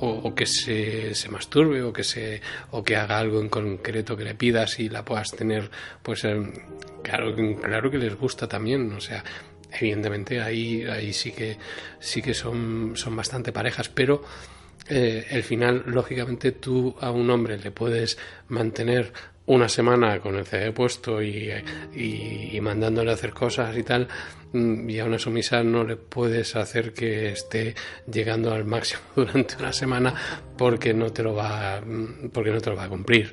o, 0.00 0.34
que 0.34 0.46
se, 0.46 1.14
se, 1.14 1.28
masturbe, 1.30 1.82
o 1.82 1.92
que 1.92 2.04
se, 2.04 2.40
o 2.70 2.82
que 2.82 2.96
haga 2.96 3.18
algo 3.18 3.40
en 3.40 3.48
concreto 3.48 4.16
que 4.16 4.24
le 4.24 4.34
pidas 4.34 4.78
y 4.78 4.88
la 4.88 5.04
puedas 5.04 5.30
tener, 5.30 5.70
pues, 6.02 6.22
claro, 7.02 7.34
claro 7.60 7.90
que 7.90 7.98
les 7.98 8.14
gusta 8.16 8.46
también, 8.48 8.92
o 8.92 9.00
sea, 9.00 9.24
evidentemente 9.72 10.40
ahí, 10.40 10.84
ahí 10.84 11.12
sí 11.12 11.32
que, 11.32 11.56
sí 11.98 12.20
que 12.20 12.34
son, 12.34 12.92
son 12.96 13.16
bastante 13.16 13.52
parejas, 13.52 13.88
pero, 13.88 14.22
eh, 14.88 15.26
el 15.30 15.42
final, 15.42 15.84
lógicamente, 15.86 16.52
tú 16.52 16.94
a 17.00 17.10
un 17.10 17.30
hombre 17.30 17.56
le 17.56 17.70
puedes 17.70 18.18
mantener 18.48 19.12
una 19.46 19.68
semana 19.68 20.18
con 20.20 20.36
el 20.36 20.46
CD 20.46 20.72
puesto 20.72 21.22
y, 21.22 21.50
y, 21.94 22.60
mandándole 22.60 23.10
a 23.10 23.14
hacer 23.14 23.32
cosas 23.32 23.76
y 23.76 23.82
tal, 23.82 24.08
mm, 24.52 24.88
y 24.88 24.98
a 24.98 25.04
una 25.04 25.18
sumisa 25.18 25.62
no 25.62 25.84
le 25.84 25.96
puedes 25.96 26.56
hacer 26.56 26.92
que 26.92 27.32
esté 27.32 27.74
llegando 28.10 28.52
al 28.52 28.64
máximo 28.64 29.02
durante 29.16 29.56
una 29.56 29.72
semana 29.72 30.14
porque 30.56 30.94
no 30.94 31.12
te 31.12 31.22
lo 31.22 31.34
va, 31.34 31.80
mm, 31.80 32.30
porque 32.32 32.50
no 32.50 32.60
te 32.60 32.70
lo 32.70 32.76
va 32.76 32.84
a 32.84 32.88
cumplir. 32.88 33.32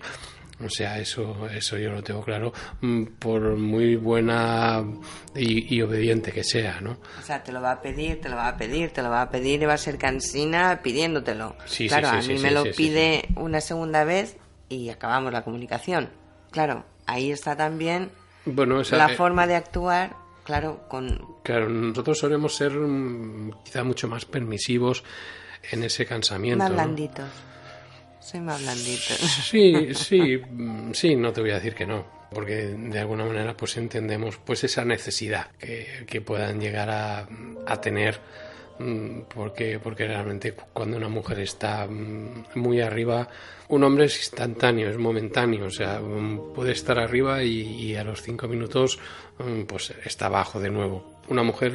O 0.63 0.69
sea, 0.69 1.00
eso, 1.00 1.47
eso 1.47 1.76
yo 1.78 1.91
lo 1.91 2.04
tengo 2.04 2.21
claro, 2.21 2.54
mm, 2.82 3.04
por 3.17 3.41
muy 3.58 3.95
buena 3.95 4.84
y, 5.34 5.82
obediente 5.82 6.32
que 6.32 6.43
sea, 6.43 6.80
¿no? 6.82 6.97
O 7.19 7.24
sea, 7.24 7.41
te 7.41 7.52
lo 7.52 7.62
va 7.62 7.71
a 7.71 7.82
pedir, 7.82 8.21
te 8.21 8.30
lo 8.30 8.36
va 8.36 8.50
a 8.50 8.58
pedir, 8.58 8.91
te 8.91 9.02
lo 9.02 9.10
va 9.10 9.24
a 9.24 9.30
pedir 9.32 9.62
y 9.63 9.65
va 9.65 9.74
a 9.74 9.78
ser 9.78 9.97
cansina 9.97 10.82
pidiéndotelo. 10.84 11.56
claro, 11.88 12.10
a 12.10 12.21
mí 12.21 12.38
me 12.38 12.52
lo 12.52 12.63
pide 12.65 13.24
una 13.36 13.60
segunda 13.60 14.04
vez 14.04 14.38
y 14.71 14.89
acabamos 14.89 15.34
la 15.34 15.43
comunicación. 15.43 16.10
Claro, 16.51 16.86
ahí 17.05 17.31
está 17.31 17.55
también 17.55 18.12
bueno, 18.45 18.81
la 18.91 19.12
eh, 19.12 19.15
forma 19.15 19.45
de 19.45 19.55
actuar, 19.55 20.15
claro, 20.43 20.88
con... 20.88 21.36
Claro, 21.43 21.69
nosotros 21.69 22.17
solemos 22.17 22.55
ser 22.55 22.71
mm, 22.71 23.63
quizá 23.63 23.84
mucho 23.84 24.07
más 24.07 24.25
permisivos 24.25 25.03
en 25.71 25.84
ese 25.84 26.05
cansamiento. 26.05 26.63
Más 26.63 26.73
blanditos. 26.73 27.29
Soy 28.19 28.39
más 28.39 28.62
blandito. 28.62 29.13
Sí, 29.13 29.93
sí, 29.93 30.38
mm, 30.38 30.93
sí, 30.93 31.15
no 31.15 31.34
te 31.34 31.41
voy 31.41 31.51
a 31.51 31.55
decir 31.55 31.75
que 31.75 31.86
no, 31.86 32.05
porque 32.31 32.67
de 32.67 32.99
alguna 32.99 33.25
manera 33.25 33.55
pues 33.57 33.77
entendemos 33.77 34.38
pues 34.38 34.63
esa 34.63 34.86
necesidad 34.86 35.51
que, 35.60 36.05
que 36.07 36.21
puedan 36.21 36.60
llegar 36.60 36.89
a, 36.89 37.27
a 37.65 37.81
tener 37.81 38.19
porque, 39.34 39.80
porque 39.80 40.08
realmente 40.08 40.54
cuando 40.74 40.98
una 40.98 41.10
mujer 41.10 41.39
está 41.39 41.88
mm, 41.88 42.46
muy 42.56 42.82
arriba, 42.82 43.28
un 43.70 43.84
hombre 43.84 44.06
es 44.06 44.17
instantáneo, 44.17 44.89
es 44.89 44.98
momentáneo, 44.98 45.65
o 45.65 45.70
sea, 45.70 46.02
puede 46.54 46.74
estar 46.74 47.00
arriba 47.00 47.41
y, 47.44 47.96
a 47.96 48.04
los 48.04 48.22
cinco 48.22 48.48
minutos 48.48 49.00
pues 49.65 49.94
está 50.04 50.26
abajo 50.28 50.60
de 50.60 50.70
nuevo. 50.70 51.20
Una 51.30 51.44
mujer, 51.44 51.72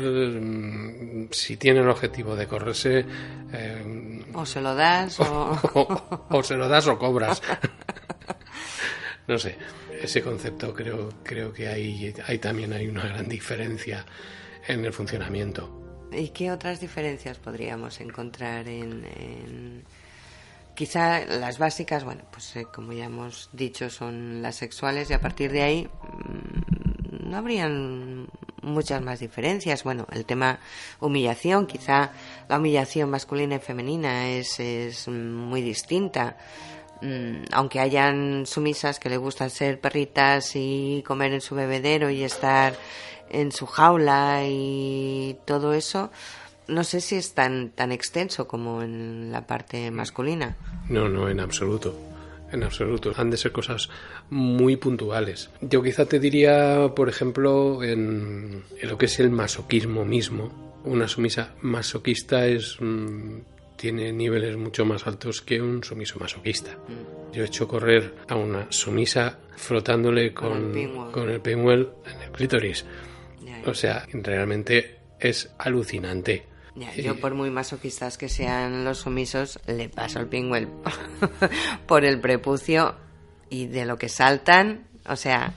si 1.30 1.56
tiene 1.56 1.80
el 1.80 1.88
objetivo 1.88 2.36
de 2.36 2.46
correrse, 2.46 3.04
eh, 3.52 4.22
o 4.34 4.44
se 4.44 4.60
lo 4.60 4.74
das 4.74 5.18
o... 5.20 6.42
se 6.42 6.56
lo 6.56 6.68
das 6.68 6.86
o 6.86 6.98
cobras. 6.98 7.42
no 9.26 9.38
sé, 9.38 9.56
ese 10.02 10.22
concepto 10.22 10.74
creo, 10.74 11.08
creo 11.22 11.52
que 11.52 11.68
ahí, 11.68 12.12
ahí 12.26 12.38
también 12.38 12.74
hay 12.74 12.88
una 12.88 13.06
gran 13.06 13.26
diferencia 13.26 14.04
en 14.68 14.84
el 14.84 14.92
funcionamiento. 14.92 15.85
¿Y 16.12 16.28
qué 16.28 16.50
otras 16.50 16.80
diferencias 16.80 17.38
podríamos 17.38 18.00
encontrar 18.00 18.68
en, 18.68 19.84
quizá 20.74 21.24
las 21.24 21.58
básicas, 21.58 22.04
bueno, 22.04 22.22
pues 22.30 22.56
eh, 22.56 22.66
como 22.72 22.92
ya 22.92 23.06
hemos 23.06 23.50
dicho, 23.52 23.90
son 23.90 24.42
las 24.42 24.56
sexuales 24.56 25.10
y 25.10 25.14
a 25.14 25.20
partir 25.20 25.50
de 25.50 25.62
ahí 25.62 25.88
mm, 25.88 27.30
no 27.30 27.36
habrían 27.36 28.28
muchas 28.62 29.02
más 29.02 29.20
diferencias. 29.20 29.84
Bueno, 29.84 30.06
el 30.12 30.24
tema 30.24 30.58
humillación, 31.00 31.66
quizá 31.66 32.12
la 32.48 32.58
humillación 32.58 33.10
masculina 33.10 33.56
y 33.56 33.60
femenina 33.60 34.28
es, 34.28 34.60
es 34.60 35.08
muy 35.08 35.62
distinta. 35.62 36.36
Mm, 37.02 37.44
aunque 37.52 37.80
hayan 37.80 38.46
sumisas 38.46 38.98
que 38.98 39.10
le 39.10 39.18
gustan 39.18 39.50
ser 39.50 39.80
perritas 39.80 40.52
y 40.54 41.02
comer 41.06 41.32
en 41.32 41.40
su 41.40 41.54
bebedero 41.54 42.10
y 42.10 42.22
estar 42.22 42.74
en 43.30 43.52
su 43.52 43.66
jaula 43.66 44.42
y 44.46 45.36
todo 45.44 45.72
eso, 45.72 46.10
no 46.68 46.84
sé 46.84 47.00
si 47.00 47.16
es 47.16 47.34
tan, 47.34 47.70
tan 47.70 47.92
extenso 47.92 48.48
como 48.48 48.82
en 48.82 49.30
la 49.32 49.46
parte 49.46 49.90
masculina. 49.90 50.56
No, 50.88 51.08
no, 51.08 51.28
en 51.28 51.40
absoluto 51.40 51.94
en 52.52 52.62
absoluto. 52.62 53.12
Han 53.16 53.30
de 53.30 53.36
ser 53.36 53.52
cosas 53.52 53.88
muy 54.30 54.76
puntuales. 54.76 55.50
Yo 55.60 55.82
quizá 55.82 56.06
te 56.06 56.18
diría, 56.18 56.92
por 56.94 57.08
ejemplo, 57.08 57.82
en, 57.82 58.62
lo 58.82 58.98
que 58.98 59.06
es 59.06 59.20
el 59.20 59.30
masoquismo 59.30 60.04
mismo. 60.04 60.80
Una 60.84 61.08
sumisa 61.08 61.54
masoquista 61.62 62.46
es 62.46 62.76
mm, 62.80 63.38
tiene 63.76 64.12
niveles 64.12 64.56
mucho 64.56 64.84
más 64.84 65.06
altos 65.06 65.42
que 65.42 65.60
un 65.60 65.82
sumiso 65.82 66.18
masoquista. 66.18 66.76
Yo 67.32 67.42
he 67.42 67.46
hecho 67.46 67.66
correr 67.66 68.14
a 68.28 68.36
una 68.36 68.66
sumisa 68.70 69.38
frotándole 69.56 70.32
con, 70.32 70.72
con 71.10 71.28
el 71.30 71.40
pinwheel 71.40 71.88
en 72.06 72.22
el 72.22 72.30
clítoris. 72.30 72.84
O 73.66 73.74
sea, 73.74 74.06
realmente 74.12 74.98
es 75.18 75.50
alucinante 75.58 76.44
yo 77.02 77.18
por 77.18 77.34
muy 77.34 77.50
masoquistas 77.50 78.18
que 78.18 78.28
sean 78.28 78.84
los 78.84 78.98
sumisos, 78.98 79.58
le 79.66 79.88
paso 79.88 80.20
el 80.20 80.26
pingüel 80.26 80.68
por 81.86 82.04
el 82.04 82.20
prepucio 82.20 82.96
y 83.48 83.66
de 83.66 83.86
lo 83.86 83.96
que 83.96 84.08
saltan, 84.08 84.86
o 85.08 85.16
sea, 85.16 85.54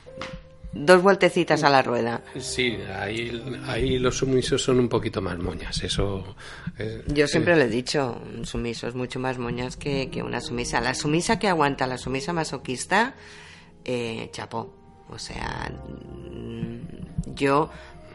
dos 0.72 1.02
vueltecitas 1.02 1.63
a 1.63 1.70
la 1.70 1.82
rueda. 1.82 2.24
Sí, 2.39 2.78
ahí, 2.96 3.42
ahí 3.65 4.00
los 4.00 4.18
sumisos 4.18 4.62
son 4.62 4.80
un 4.80 4.88
poquito 4.88 5.22
más 5.22 5.38
moñas, 5.38 5.84
eso... 5.84 6.36
Eh, 6.78 7.04
yo 7.08 7.28
siempre 7.28 7.56
le 7.58 7.65
he 7.65 7.70
dicho, 7.70 8.22
un 8.36 8.46
sumiso 8.46 8.88
es 8.88 8.96
mucho 8.96 9.20
más 9.20 9.38
moñas 9.38 9.76
que, 9.76 10.10
que, 10.10 10.24
una 10.24 10.39
sumisa. 10.39 10.80
La 10.80 10.94
sumisa 10.94 11.38
que 11.38 11.50
aguanta, 11.50 11.86
la 11.86 11.98
sumisa 11.98 12.32
masoquista, 12.32 13.15
eh, 13.84 14.30
chapó. 14.32 14.79
O 15.10 15.19
sea, 15.19 15.72
mm, 16.32 17.34
yo 17.36 17.69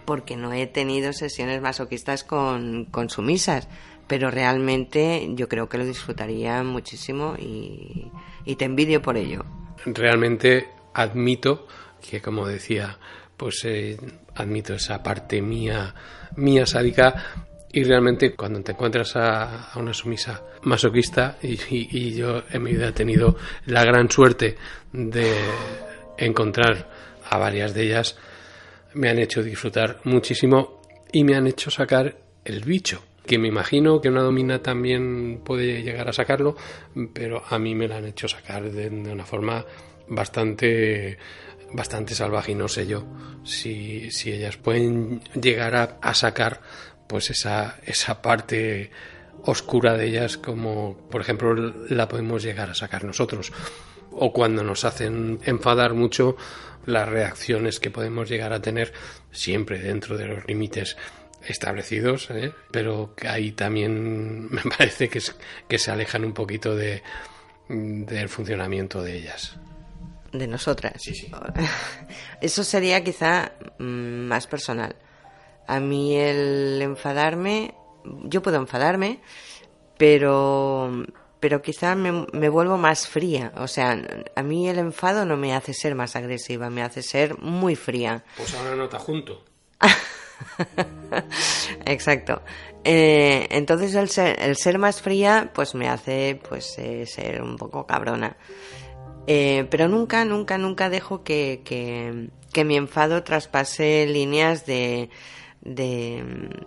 porque 0.04 0.36
no 0.36 0.52
he 0.52 0.66
tenido 0.66 1.12
sesiones 1.12 1.60
masoquistas 1.62 2.24
con, 2.24 2.86
con 2.86 3.08
sumisas, 3.08 3.68
pero 4.06 4.30
realmente 4.30 5.26
yo 5.30 5.48
creo 5.48 5.68
que 5.68 5.78
lo 5.78 5.84
disfrutaría 5.84 6.62
muchísimo 6.62 7.34
y, 7.38 8.10
te 8.56 8.64
envidio 8.64 9.00
por 9.00 9.16
ello. 9.16 9.44
Realmente 9.86 10.68
admito 10.92 11.66
que, 12.06 12.20
como 12.20 12.46
decía, 12.46 12.98
pues 13.36 13.64
eh, 13.64 13.96
admito 14.34 14.74
esa 14.74 15.02
parte 15.02 15.40
mía, 15.40 15.94
mía 16.36 16.66
sádica 16.66 17.24
y 17.72 17.82
realmente 17.82 18.34
cuando 18.34 18.62
te 18.62 18.72
encuentras 18.72 19.16
a, 19.16 19.72
una 19.76 19.92
sumisa 19.92 20.42
masoquista 20.62 21.38
y, 21.42 21.58
y, 21.70 22.14
yo 22.14 22.42
en 22.50 22.62
mi 22.62 22.72
vida 22.72 22.88
he 22.88 22.92
tenido 22.92 23.36
la 23.66 23.84
gran 23.84 24.10
suerte 24.10 24.56
de 24.92 25.34
encontrar 26.18 26.88
a 27.28 27.38
varias 27.38 27.74
de 27.74 27.82
ellas 27.84 28.16
me 28.94 29.08
han 29.08 29.18
hecho 29.18 29.42
disfrutar 29.42 30.00
muchísimo 30.04 30.80
y 31.12 31.24
me 31.24 31.34
han 31.34 31.46
hecho 31.46 31.70
sacar 31.70 32.16
el 32.44 32.64
bicho, 32.64 33.02
que 33.26 33.38
me 33.38 33.48
imagino 33.48 34.00
que 34.00 34.08
una 34.08 34.22
domina 34.22 34.62
también 34.62 35.40
puede 35.44 35.82
llegar 35.82 36.08
a 36.08 36.12
sacarlo, 36.12 36.56
pero 37.12 37.42
a 37.48 37.58
mí 37.58 37.74
me 37.74 37.88
lo 37.88 37.96
han 37.96 38.06
hecho 38.06 38.28
sacar 38.28 38.70
de, 38.70 38.88
una 38.88 39.24
forma 39.24 39.64
bastante 40.08 41.18
bastante 41.72 42.14
salvaje 42.14 42.52
y 42.52 42.54
no 42.54 42.68
sé 42.68 42.86
yo 42.86 43.04
si, 43.42 44.10
si 44.12 44.30
ellas 44.30 44.56
pueden 44.56 45.20
llegar 45.34 45.74
a, 45.74 45.98
a 46.00 46.14
sacar 46.14 46.60
pues 47.08 47.30
esa, 47.30 47.80
esa 47.84 48.22
parte 48.22 48.90
oscura 49.42 49.96
de 49.96 50.06
ellas 50.06 50.36
como 50.36 50.96
por 51.10 51.20
ejemplo 51.20 51.54
la 51.88 52.06
podemos 52.06 52.44
llegar 52.44 52.70
a 52.70 52.74
sacar 52.74 53.02
nosotros 53.02 53.50
o 54.16 54.32
cuando 54.32 54.62
nos 54.62 54.84
hacen 54.84 55.40
enfadar 55.44 55.94
mucho 55.94 56.36
las 56.86 57.08
reacciones 57.08 57.80
que 57.80 57.90
podemos 57.90 58.28
llegar 58.28 58.52
a 58.52 58.60
tener 58.60 58.92
siempre 59.30 59.78
dentro 59.78 60.16
de 60.16 60.26
los 60.26 60.46
límites 60.46 60.96
establecidos, 61.46 62.30
¿eh? 62.30 62.52
pero 62.70 63.14
que 63.14 63.28
ahí 63.28 63.52
también 63.52 64.48
me 64.50 64.62
parece 64.62 65.08
que, 65.08 65.20
que 65.68 65.78
se 65.78 65.90
alejan 65.90 66.24
un 66.24 66.32
poquito 66.32 66.74
de, 66.74 67.02
del 67.68 68.28
funcionamiento 68.28 69.02
de 69.02 69.16
ellas. 69.16 69.56
De 70.32 70.46
nosotras. 70.46 70.94
Sí, 70.98 71.14
sí. 71.14 71.30
Eso 72.40 72.64
sería 72.64 73.04
quizá 73.04 73.52
mm, 73.78 74.26
más 74.26 74.46
personal. 74.46 74.96
A 75.66 75.80
mí 75.80 76.16
el 76.16 76.82
enfadarme, 76.82 77.74
yo 78.24 78.42
puedo 78.42 78.58
enfadarme, 78.58 79.20
pero 79.96 81.06
pero 81.44 81.60
quizá 81.60 81.94
me, 81.94 82.48
vuelvo 82.48 82.78
más 82.78 83.06
fría. 83.06 83.52
O 83.58 83.68
sea, 83.68 84.02
a 84.34 84.42
mí 84.42 84.66
el 84.66 84.78
enfado 84.78 85.26
no 85.26 85.36
me 85.36 85.54
hace 85.54 85.74
ser 85.74 85.94
más 85.94 86.16
agresiva, 86.16 86.70
me 86.70 86.80
hace 86.80 87.02
ser 87.02 87.38
muy 87.38 87.76
fría. 87.76 88.24
Pues 88.38 88.54
ahora 88.54 88.74
nota 88.74 88.98
junto. 88.98 89.44
Exacto. 91.84 92.40
Eh, 92.82 93.46
entonces 93.50 93.94
el 93.94 94.08
ser, 94.08 94.40
el 94.40 94.56
ser 94.56 94.78
más 94.78 95.02
fría, 95.02 95.50
pues 95.54 95.74
me 95.74 95.86
hace 95.86 96.40
pues 96.48 96.78
eh, 96.78 97.04
ser 97.04 97.42
un 97.42 97.58
poco 97.58 97.86
cabrona. 97.86 98.38
Eh, 99.26 99.66
pero 99.70 99.86
nunca, 99.86 100.24
nunca, 100.24 100.56
nunca 100.56 100.88
dejo 100.88 101.24
que, 101.24 101.60
que, 101.62 102.30
que 102.54 102.64
mi 102.64 102.78
enfado 102.78 103.22
traspase 103.22 104.06
líneas 104.06 104.64
de, 104.64 105.10
de, 105.60 106.24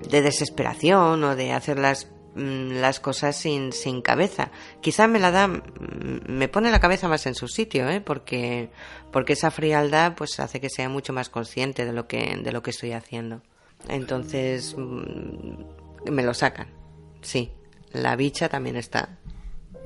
de 0.07 0.21
desesperación 0.21 1.23
o 1.23 1.35
de 1.35 1.51
hacer 1.51 1.79
las 1.79 2.11
las 2.37 2.99
cosas 2.99 3.35
sin, 3.35 3.73
sin 3.73 4.01
cabeza. 4.01 4.51
Quizá 4.81 5.07
me 5.07 5.19
la 5.19 5.31
da, 5.31 5.47
mm, 5.47 5.61
me 6.27 6.47
pone 6.47 6.71
la 6.71 6.79
cabeza 6.79 7.07
más 7.07 7.25
en 7.25 7.35
su 7.35 7.47
sitio, 7.47 7.89
¿eh? 7.89 8.01
porque, 8.01 8.69
porque 9.11 9.33
esa 9.33 9.51
frialdad 9.51 10.13
pues 10.15 10.39
hace 10.39 10.61
que 10.61 10.69
sea 10.69 10.89
mucho 10.89 11.13
más 11.13 11.29
consciente 11.29 11.85
de 11.85 11.93
lo 11.93 12.07
que, 12.07 12.37
de 12.37 12.51
lo 12.51 12.61
que 12.61 12.71
estoy 12.71 12.91
haciendo. 12.93 13.41
Entonces, 13.89 14.75
mm, 14.77 16.11
me 16.11 16.23
lo 16.23 16.33
sacan. 16.33 16.67
Sí, 17.21 17.51
la 17.91 18.15
bicha 18.15 18.49
también 18.49 18.75
está. 18.75 19.17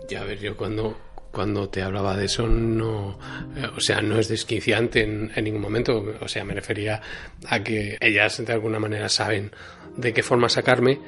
Ya, 0.10 0.22
a 0.22 0.26
ver, 0.26 0.40
yo 0.40 0.58
cuando, 0.58 0.98
cuando 1.32 1.70
te 1.70 1.82
hablaba 1.82 2.18
de 2.18 2.26
eso 2.26 2.48
no 2.48 3.18
eh, 3.56 3.66
o 3.76 3.80
sea 3.80 4.02
no 4.02 4.20
es 4.20 4.28
desquiciante 4.28 5.02
en, 5.04 5.32
ningún 5.44 5.62
momento 5.62 6.04
o 6.20 6.28
sea 6.28 6.44
me 6.44 6.54
refería 6.54 7.02
a 7.48 7.64
que 7.64 7.98
ellas 8.02 8.46
de 8.46 8.52
alguna 8.52 8.80
manera 8.80 9.08
saben 9.10 9.52
de 9.96 10.14
qué 10.14 10.24
forma 10.24 10.50
sacarme 10.50 11.00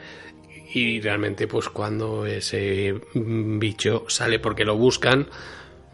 y 0.74 1.00
realmente 1.02 1.48
pues 1.48 1.70
cuando 1.70 2.26
ese 2.26 2.96
bicho 3.14 4.06
sale 4.08 4.40
porque 4.40 4.66
lo 4.66 4.76
buscan 4.78 5.28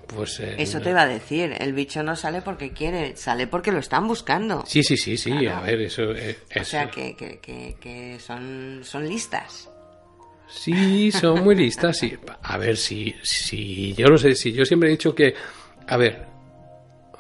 pues... 0.07 0.39
eh, 0.39 0.55
Eso 0.57 0.81
te 0.81 0.89
iba 0.89 1.01
a 1.03 1.07
decir, 1.07 1.53
el 1.59 1.73
bicho 1.73 2.01
no 2.01 2.15
sale 2.15 2.41
porque 2.41 2.71
quiere, 2.71 3.15
sale 3.15 3.45
porque 3.45 3.71
lo 3.71 3.77
están 3.79 4.07
buscando. 4.07 4.63
Sí, 4.65 4.81
sí, 4.83 4.97
sí, 4.97 5.17
sí, 5.17 5.31
Claro. 5.31 5.57
a 5.57 5.61
ver, 5.61 5.81
eso... 5.81 6.11
eh, 6.13 6.37
O 6.55 6.59
eso- 6.59 6.71
sea, 6.71 6.89
que, 6.89 7.15
que, 7.15 7.37
que, 7.39 7.75
que 7.79 8.17
son, 8.19 8.79
son 8.83 9.07
listas. 9.07 9.69
Sí, 10.47 11.11
son 11.11 11.43
muy 11.43 11.55
listas, 11.55 11.97
sí. 11.97 12.17
A 12.41 12.57
ver, 12.57 12.75
si, 12.75 13.13
si 13.21 13.93
yo 13.93 14.07
no 14.07 14.17
sé, 14.17 14.33
si 14.33 14.51
yo 14.51 14.65
siempre 14.65 14.89
he 14.89 14.93
dicho 14.93 15.13
que, 15.13 15.35
a 15.87 15.95
ver, 15.95 16.25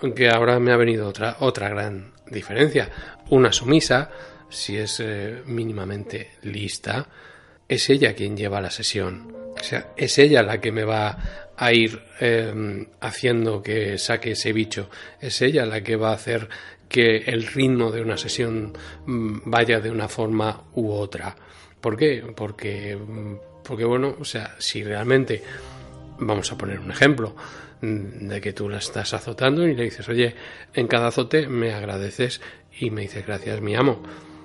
aunque 0.01 0.29
ahora 0.29 0.59
me 0.59 0.71
ha 0.71 0.77
venido 0.77 1.07
otra, 1.07 1.37
otra 1.41 1.69
gran 1.69 2.11
diferencia. 2.31 2.89
Una 3.29 3.51
sumisa, 3.51 4.09
si 4.49 4.77
es 4.77 4.99
eh, 4.99 5.43
mínimamente 5.45 6.31
lista, 6.41 7.07
es 7.69 7.89
ella 7.89 8.13
quien 8.13 8.35
lleva 8.35 8.59
la 8.59 8.71
sesión. 8.71 9.31
O 9.57 9.63
sea, 9.63 9.93
es 9.95 10.17
ella 10.17 10.41
la 10.41 10.59
que 10.59 10.71
me 10.71 10.83
va 10.83 11.51
a 11.55 11.73
ir 11.73 12.01
eh, 12.19 12.87
haciendo 12.99 13.61
que 13.61 13.97
saque 13.97 14.31
ese 14.31 14.51
bicho. 14.51 14.89
Es 15.21 15.41
ella 15.41 15.65
la 15.65 15.81
que 15.81 15.95
va 15.95 16.09
a 16.09 16.15
hacer 16.15 16.49
que 16.87 17.17
el 17.17 17.45
ritmo 17.45 17.91
de 17.91 18.01
una 18.01 18.17
sesión 18.17 18.73
mm, 19.05 19.39
vaya 19.45 19.79
de 19.79 19.91
una 19.91 20.07
forma 20.07 20.63
u 20.73 20.91
otra. 20.91 21.35
¿Por 21.79 21.95
qué? 21.95 22.23
Porque, 22.35 22.95
mm, 22.95 23.35
porque 23.63 23.85
bueno, 23.85 24.15
o 24.19 24.25
sea, 24.25 24.55
si 24.57 24.83
realmente 24.83 25.43
vamos 26.17 26.51
a 26.51 26.57
poner 26.57 26.79
un 26.79 26.91
ejemplo 26.91 27.35
mm, 27.81 28.27
de 28.27 28.41
que 28.41 28.53
tú 28.53 28.67
la 28.67 28.79
estás 28.79 29.13
azotando 29.13 29.67
y 29.67 29.75
le 29.75 29.83
dices, 29.83 30.09
oye, 30.09 30.33
en 30.73 30.87
cada 30.87 31.09
azote 31.09 31.47
me 31.47 31.73
agradeces 31.73 32.41
y 32.79 32.89
me 32.89 33.01
dices, 33.01 33.25
gracias, 33.25 33.61
mi 33.61 33.75
amo. 33.75 34.01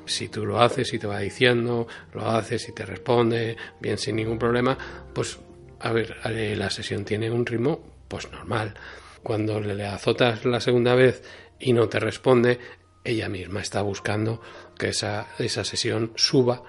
Si 0.07 0.29
tú 0.29 0.45
lo 0.45 0.61
haces 0.61 0.93
y 0.93 0.99
te 0.99 1.07
va 1.07 1.19
diciendo, 1.21 1.87
lo 2.13 2.29
haces 2.29 2.69
y 2.69 2.73
te 2.73 2.85
responde, 2.85 3.57
bien 3.81 3.99
sin 3.99 4.17
ningún 4.17 4.39
problema, 4.39 4.77
pues 5.13 5.39
a 5.81 5.93
ver, 5.93 6.17
eh, 6.25 6.55
la 6.57 6.71
sesión 6.71 7.05
tiene 7.05 7.31
un 7.31 7.45
ritmo 7.45 7.81
pues 8.09 8.31
normal. 8.31 8.75
Cuando 9.23 9.61
le 9.61 9.87
azotas 9.87 10.45
la 10.45 10.61
segunda 10.61 10.95
vez 10.95 11.23
y 11.59 11.73
no 11.73 11.89
te 11.89 12.01
responde, 12.01 12.59
ella 13.05 13.29
misma 13.29 13.61
está 13.61 13.83
buscando 13.83 14.41
que 14.79 14.89
esa, 14.89 15.29
esa 15.39 15.65
sesión 15.65 16.13
suba 16.15 16.63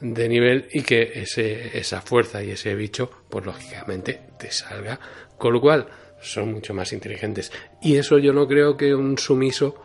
de 0.00 0.28
nivel 0.28 0.68
y 0.72 0.82
que 0.82 1.12
ese, 1.14 1.78
esa 1.78 2.00
fuerza 2.00 2.42
y 2.42 2.50
ese 2.50 2.74
bicho, 2.74 3.10
pues 3.28 3.44
lógicamente 3.46 4.20
te 4.38 4.50
salga. 4.50 4.98
Con 5.38 5.52
lo 5.52 5.60
cual, 5.60 5.86
son 6.20 6.52
mucho 6.52 6.74
más 6.74 6.92
inteligentes. 6.92 7.52
Y 7.82 7.96
eso 7.96 8.18
yo 8.18 8.32
no 8.32 8.46
creo 8.46 8.76
que 8.76 8.94
un 8.94 9.18
sumiso 9.18 9.82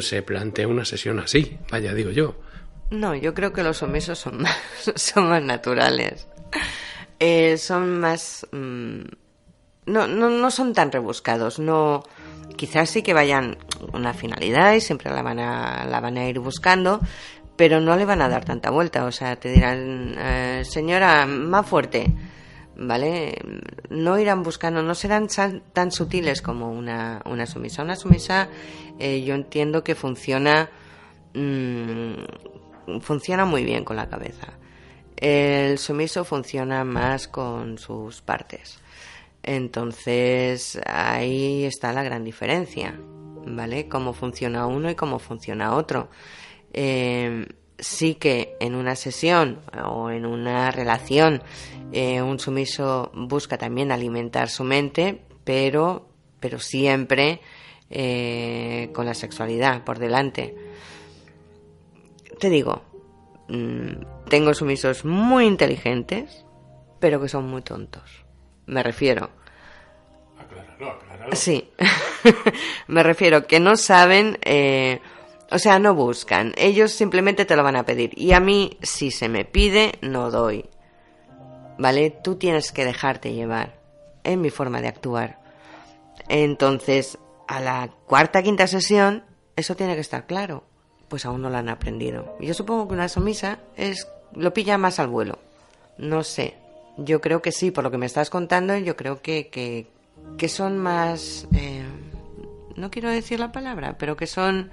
se 0.00 0.22
plantee 0.22 0.66
una 0.66 0.84
sesión 0.84 1.18
así, 1.18 1.58
vaya, 1.70 1.94
digo 1.94 2.10
yo. 2.10 2.36
No, 2.90 3.14
yo 3.14 3.34
creo 3.34 3.52
que 3.52 3.62
los 3.62 3.78
sumisos 3.78 4.18
son 4.18 4.42
más, 4.42 4.56
son 4.96 5.28
más 5.28 5.42
naturales. 5.42 6.28
Eh, 7.18 7.56
son 7.58 8.00
más... 8.00 8.46
mm, 8.50 9.00
no, 9.86 10.06
no, 10.06 10.30
no 10.30 10.50
son 10.50 10.72
tan 10.72 10.92
rebuscados. 10.92 11.58
No, 11.58 12.02
quizás 12.56 12.90
sí 12.90 13.02
que 13.02 13.14
vayan 13.14 13.58
una 13.92 14.14
finalidad 14.14 14.74
y 14.74 14.80
siempre 14.80 15.10
la 15.10 15.22
van 15.22 15.38
a, 15.38 15.84
la 15.86 16.00
van 16.00 16.18
a 16.18 16.28
ir 16.28 16.38
buscando, 16.40 17.00
pero 17.56 17.80
no 17.80 17.96
le 17.96 18.04
van 18.04 18.22
a 18.22 18.28
dar 18.28 18.44
tanta 18.44 18.70
vuelta. 18.70 19.04
O 19.04 19.12
sea, 19.12 19.36
te 19.36 19.50
dirán, 19.50 20.14
eh, 20.18 20.62
señora, 20.64 21.26
más 21.26 21.66
fuerte. 21.66 22.12
¿Vale? 22.82 23.36
No 23.90 24.18
irán 24.18 24.42
buscando, 24.42 24.82
no 24.82 24.94
serán 24.94 25.28
tan, 25.28 25.60
tan 25.74 25.92
sutiles 25.92 26.40
como 26.40 26.72
una, 26.72 27.20
una 27.26 27.44
sumisa. 27.44 27.82
Una 27.82 27.94
sumisa, 27.94 28.48
eh, 29.00 29.22
yo 29.22 29.34
entiendo 29.34 29.82
que 29.82 29.94
funciona 29.94 30.70
mm, 31.34 32.12
funciona 33.00 33.44
muy 33.44 33.64
bien 33.64 33.84
con 33.84 33.96
la 33.96 34.08
cabeza. 34.08 34.48
El 35.16 35.78
sumiso 35.78 36.24
funciona 36.24 36.84
más 36.84 37.28
con 37.28 37.78
sus 37.78 38.22
partes. 38.22 38.78
Entonces 39.42 40.80
ahí 40.86 41.64
está 41.64 41.92
la 41.92 42.02
gran 42.02 42.24
diferencia, 42.24 42.98
¿vale? 43.46 43.88
Cómo 43.88 44.12
funciona 44.12 44.66
uno 44.66 44.90
y 44.90 44.94
cómo 44.94 45.18
funciona 45.18 45.74
otro. 45.74 46.08
Eh, 46.72 47.46
sí 47.78 48.14
que 48.14 48.56
en 48.60 48.74
una 48.74 48.96
sesión 48.96 49.60
o 49.84 50.10
en 50.10 50.26
una 50.26 50.70
relación 50.70 51.42
eh, 51.92 52.22
un 52.22 52.38
sumiso 52.38 53.10
busca 53.14 53.58
también 53.58 53.92
alimentar 53.92 54.48
su 54.48 54.64
mente, 54.64 55.22
pero, 55.44 56.08
pero 56.38 56.58
siempre 56.58 57.40
eh, 57.90 58.90
con 58.94 59.04
la 59.04 59.14
sexualidad 59.14 59.84
por 59.84 59.98
delante 59.98 60.54
te 62.40 62.50
digo, 62.50 62.82
mm, 63.48 64.28
tengo 64.28 64.54
sumisos 64.54 65.04
muy 65.04 65.46
inteligentes, 65.46 66.44
pero 66.98 67.20
que 67.20 67.28
son 67.28 67.46
muy 67.46 67.62
tontos. 67.62 68.24
Me 68.66 68.82
refiero. 68.82 69.30
Sí, 71.32 71.70
me 72.88 73.02
refiero 73.02 73.46
que 73.46 73.60
no 73.60 73.76
saben, 73.76 74.38
eh, 74.42 75.00
o 75.50 75.58
sea, 75.58 75.78
no 75.78 75.94
buscan. 75.94 76.54
Ellos 76.56 76.92
simplemente 76.92 77.44
te 77.44 77.56
lo 77.56 77.62
van 77.62 77.76
a 77.76 77.84
pedir. 77.84 78.10
Y 78.16 78.32
a 78.32 78.40
mí, 78.40 78.78
si 78.82 79.10
se 79.10 79.28
me 79.28 79.44
pide, 79.44 79.92
no 80.00 80.30
doy. 80.30 80.64
¿Vale? 81.78 82.10
Tú 82.10 82.36
tienes 82.36 82.72
que 82.72 82.84
dejarte 82.84 83.34
llevar. 83.34 83.78
Es 84.24 84.36
mi 84.36 84.50
forma 84.50 84.80
de 84.80 84.88
actuar. 84.88 85.40
Entonces, 86.28 87.18
a 87.50 87.58
la 87.60 87.90
cuarta, 88.06 88.44
quinta 88.44 88.68
sesión, 88.68 89.24
eso 89.56 89.74
tiene 89.74 89.96
que 89.96 90.00
estar 90.00 90.24
claro. 90.24 90.62
Pues 91.08 91.26
aún 91.26 91.42
no 91.42 91.50
lo 91.50 91.56
han 91.56 91.68
aprendido. 91.68 92.36
Yo 92.38 92.54
supongo 92.54 92.86
que 92.86 92.94
una 92.94 93.08
sumisa 93.08 93.58
es, 93.76 94.06
lo 94.36 94.54
pilla 94.54 94.78
más 94.78 95.00
al 95.00 95.08
vuelo. 95.08 95.40
No 95.98 96.22
sé. 96.22 96.56
Yo 96.96 97.20
creo 97.20 97.42
que 97.42 97.50
sí, 97.50 97.72
por 97.72 97.82
lo 97.82 97.90
que 97.90 97.98
me 97.98 98.06
estás 98.06 98.30
contando, 98.30 98.76
yo 98.78 98.94
creo 98.96 99.20
que, 99.20 99.48
que, 99.48 99.88
que 100.38 100.48
son 100.48 100.78
más... 100.78 101.48
eh, 101.52 101.82
no 102.76 102.88
quiero 102.88 103.10
decir 103.10 103.40
la 103.40 103.50
palabra, 103.50 103.96
pero 103.98 104.16
que 104.16 104.28
son... 104.28 104.70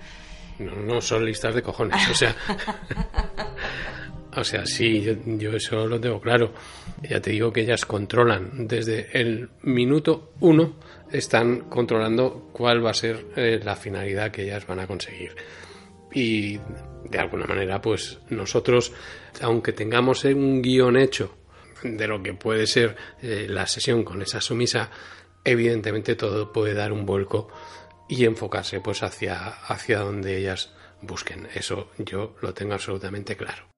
No, 0.59 0.75
no 0.75 1.01
son 1.01 1.25
listas 1.25 1.55
de 1.55 1.63
cojones, 1.63 2.07
o 2.09 2.13
sea. 2.13 2.35
o 4.37 4.43
sea, 4.43 4.65
sí, 4.65 5.03
yo, 5.25 5.51
eso 5.51 5.87
lo 5.87 5.99
tengo 5.99 6.21
claro. 6.21 6.53
Ya 7.01 7.19
te 7.19 7.31
digo 7.31 7.51
que 7.51 7.61
ellas 7.61 7.85
controlan 7.85 8.67
desde 8.67 9.09
el 9.19 9.49
minuto 9.63 10.33
uno, 10.41 10.75
están 11.11 11.61
controlando 11.61 12.49
cuál 12.53 12.85
va 12.85 12.91
a 12.91 12.93
ser 12.93 13.25
eh, 13.35 13.59
la 13.63 13.75
finalidad 13.75 14.31
que 14.31 14.43
ellas 14.43 14.67
van 14.67 14.79
a 14.79 14.87
conseguir. 14.87 15.35
Y 16.13 16.57
de 17.09 17.19
alguna 17.19 17.45
manera, 17.45 17.81
pues 17.81 18.19
nosotros, 18.29 18.93
aunque 19.41 19.73
tengamos 19.73 20.23
un 20.25 20.61
guion 20.61 20.97
hecho 20.97 21.35
de 21.83 22.07
lo 22.07 22.21
que 22.21 22.33
puede 22.33 22.67
ser 22.67 22.95
eh, 23.21 23.47
la 23.49 23.65
sesión 23.65 24.03
con 24.03 24.21
esa 24.21 24.39
sumisa, 24.39 24.91
evidentemente 25.43 26.15
todo 26.15 26.51
puede 26.51 26.75
dar 26.75 26.91
un 26.91 27.05
vuelco 27.05 27.49
y 28.07 28.25
enfocarse 28.25 28.81
pues 28.81 29.01
hacia, 29.01 29.47
hacia 29.47 29.99
donde 29.99 30.37
ellas 30.37 30.73
busquen. 31.01 31.47
Eso 31.55 31.89
yo 31.97 32.35
lo 32.41 32.53
tengo 32.53 32.73
absolutamente 32.73 33.35
claro. 33.35 33.76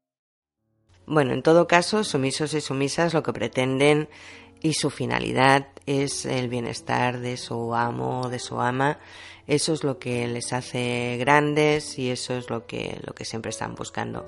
Bueno, 1.10 1.34
en 1.34 1.42
todo 1.42 1.68
caso, 1.68 2.04
sumisos 2.04 2.54
y 2.54 2.62
sumisas 2.62 3.16
lo 3.16 3.24
que 3.24 3.34
pretenden 3.34 4.10
y 4.62 4.74
su 4.74 4.92
finalidad 4.92 5.70
es 5.88 6.28
el 6.28 6.50
bienestar 6.50 7.20
de 7.20 7.36
su 7.36 7.74
amo 7.74 8.22
o 8.22 8.30
de 8.30 8.38
su 8.38 8.62
ama. 8.62 9.00
Eso 9.48 9.74
es 9.74 9.84
lo 9.84 9.98
que 9.98 10.28
les 10.28 10.54
hace 10.54 11.18
grandes 11.18 11.98
y 11.98 12.12
eso 12.12 12.38
es 12.38 12.52
lo 12.52 12.68
que, 12.68 13.02
lo 13.04 13.16
que 13.16 13.26
siempre 13.26 13.50
están 13.50 13.74
buscando. 13.74 14.28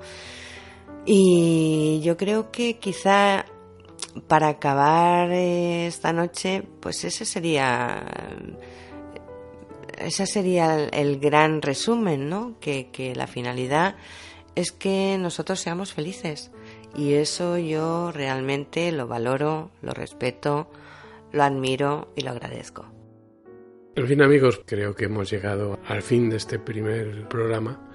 Y 1.05 2.01
yo 2.03 2.17
creo 2.17 2.49
que 2.49 2.79
quizá 2.79 3.45
para 4.27 4.47
acabar 4.47 5.31
eh, 5.31 5.85
esta 5.85 6.11
noche, 6.13 6.63
pues 6.79 7.03
ese 7.03 7.25
sería 7.25 8.03
ese 9.99 10.25
sería 10.25 10.85
el, 10.85 11.19
gran 11.19 11.61
resumen, 11.61 12.27
¿no? 12.27 12.55
Que 12.59 13.13
la 13.15 13.27
finalidad 13.27 13.97
es 14.55 14.71
que 14.71 15.17
nosotros 15.19 15.59
seamos 15.59 15.93
felices. 15.93 16.49
Y 16.95 17.13
eso 17.13 17.57
yo 17.57 18.11
realmente 18.11 18.91
lo 18.91 19.07
valoro, 19.07 19.71
lo 19.81 19.93
respeto, 19.93 20.69
lo 21.31 21.43
admiro 21.43 22.09
y 22.15 22.21
lo 22.21 22.31
agradezco. 22.31 22.85
En 23.95 24.07
fin, 24.07 24.21
amigos, 24.21 24.61
creo 24.65 24.95
que 24.95 25.05
hemos 25.05 25.29
llegado 25.29 25.79
al 25.87 26.01
fin 26.01 26.29
de 26.29 26.37
este 26.37 26.59
primer 26.59 27.27
programa. 27.27 27.87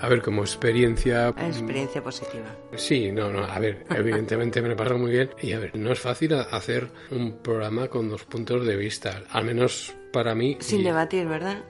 A 0.00 0.08
ver, 0.08 0.22
como 0.22 0.42
experiencia... 0.42 1.28
Experiencia 1.28 2.02
positiva. 2.02 2.46
Sí, 2.74 3.12
no, 3.12 3.30
no, 3.30 3.44
a 3.44 3.58
ver, 3.60 3.84
evidentemente 3.90 4.60
me 4.60 4.68
lo 4.68 4.76
paso 4.76 4.98
muy 4.98 5.12
bien. 5.12 5.30
Y 5.40 5.52
a 5.52 5.60
ver, 5.60 5.76
no 5.76 5.92
es 5.92 6.00
fácil 6.00 6.34
hacer 6.34 6.90
un 7.12 7.38
programa 7.38 7.86
con 7.88 8.08
dos 8.08 8.24
puntos 8.24 8.66
de 8.66 8.76
vista, 8.76 9.22
al 9.30 9.44
menos 9.44 9.94
para 10.12 10.34
mí. 10.34 10.56
Sin 10.60 10.80
y- 10.80 10.84
debatir, 10.84 11.26
¿verdad? 11.28 11.62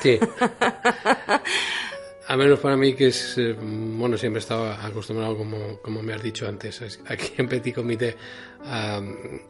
Sí. 0.00 0.18
Al 2.28 2.38
menos 2.38 2.60
para 2.60 2.76
mí 2.76 2.94
que 2.94 3.08
es, 3.08 3.36
eh, 3.36 3.54
bueno, 3.58 4.16
siempre 4.16 4.38
estaba 4.40 4.84
acostumbrado, 4.86 5.36
como, 5.36 5.78
como 5.80 6.02
me 6.02 6.12
has 6.14 6.22
dicho 6.22 6.46
antes, 6.46 6.80
es- 6.80 7.00
aquí 7.06 7.32
en 7.38 7.48
Petit 7.48 7.74
Comité 7.74 8.16
a 8.64 9.02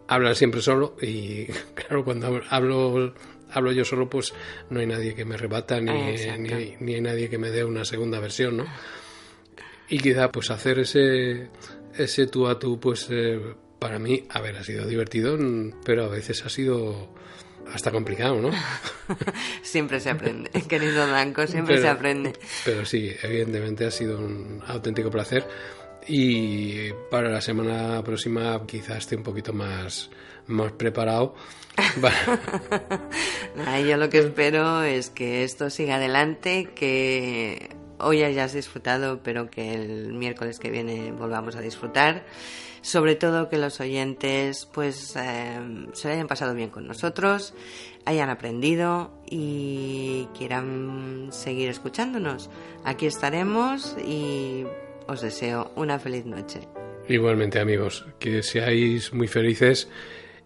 hablar 0.08 0.35
siempre 0.35 0.62
solo 0.62 0.96
y 1.00 1.44
claro, 1.74 2.02
cuando 2.04 2.28
hab- 2.28 2.44
hablo, 2.48 3.12
hablo 3.50 3.72
yo 3.72 3.85
solo, 3.85 4.08
pues 4.08 4.32
no 4.70 4.80
hay 4.80 4.87
nadie 4.87 5.14
que 5.14 5.24
me 5.26 5.37
rebata 5.37 5.80
ni, 5.80 5.90
Exacto. 5.90 6.40
ni, 6.42 6.52
hay- 6.52 6.76
ni 6.80 6.94
hay 6.94 7.00
nadie 7.02 7.28
que 7.28 7.38
me 7.38 7.50
dé 7.50 7.62
una 7.64 7.85
segunda 7.85 8.20
versión, 8.20 8.56
¿no? 8.56 8.66
Y 9.88 9.98
quizá 9.98 10.30
pues 10.32 10.50
hacer 10.50 10.78
ese, 10.78 11.48
ese 11.96 12.26
tú 12.26 12.46
a 12.48 12.58
tú, 12.58 12.80
pues 12.80 13.06
eh, 13.11 13.38
para 13.78 13.98
mí, 13.98 14.24
a 14.30 14.40
ver, 14.40 14.56
ha 14.56 14.64
sido 14.64 14.87
divertido, 14.87 15.37
pero 15.85 16.04
a 16.04 16.08
veces 16.08 16.42
ha 16.46 16.48
sido 16.48 17.12
hasta 17.72 17.90
complicado, 17.90 18.40
¿no? 18.40 18.51
siempre 19.62 20.01
se 20.01 20.11
aprende, 20.11 20.51
querido 20.68 21.07
Blanco, 21.07 21.46
siempre 21.46 21.81
se 21.81 21.88
aprende. 21.88 22.33
Pero 22.64 22.85
sí, 22.85 23.11
evidentemente 23.22 23.87
ha 23.87 23.90
sido 23.90 24.18
un 24.18 24.62
auténtico 24.66 25.11
placer 25.11 25.46
y 26.07 26.92
para 27.11 27.31
la 27.31 27.40
semana 27.40 28.03
próxima 28.03 28.61
quizás 28.66 28.98
esté 28.98 29.16
un 29.16 29.22
poquito 29.22 29.53
más, 29.53 30.11
más 30.46 30.72
preparado. 30.72 31.35
yo 33.87 33.96
lo 33.96 34.11
que 34.11 34.18
espero 34.18 34.83
es 34.83 35.11
que 35.11 35.44
esto 35.44 35.70
siga 35.70 35.96
adelante, 35.96 36.70
que 36.75 37.70
hoy 37.98 38.22
hayas 38.22 38.53
disfrutado, 38.53 39.20
pero 39.22 39.48
que 39.48 39.75
el 39.75 40.12
miércoles 40.12 40.59
que 40.59 40.70
viene 40.70 41.12
volvamos 41.12 41.57
a 41.57 41.61
disfrutar. 41.61 42.25
Sobre 42.83 43.14
todo 43.14 43.49
que 43.49 43.59
los 43.59 43.81
oyentes 43.81 44.68
pues 44.73 45.14
eh, 45.16 45.87
se 45.92 46.11
hayan 46.11 46.27
pasado 46.27 46.53
bien 46.55 46.68
con 46.68 46.87
nosotros, 46.87 47.55
hayan 48.05 48.29
aprendido 48.29 49.12
y 49.25 50.29
quieran 50.37 51.29
seguir 51.31 51.71
escuchándonos. 51.71 52.51
Aquí 52.85 53.07
estaremos 53.07 53.97
y 54.05 54.64
os 55.07 55.21
deseo 55.21 55.71
una 55.77 56.01
feliz 56.01 56.27
noche. 56.27 56.61
Igualmente 57.09 57.61
amigos, 57.61 58.05
que 58.18 58.42
seáis 58.42 59.12
muy 59.12 59.29
felices 59.29 59.88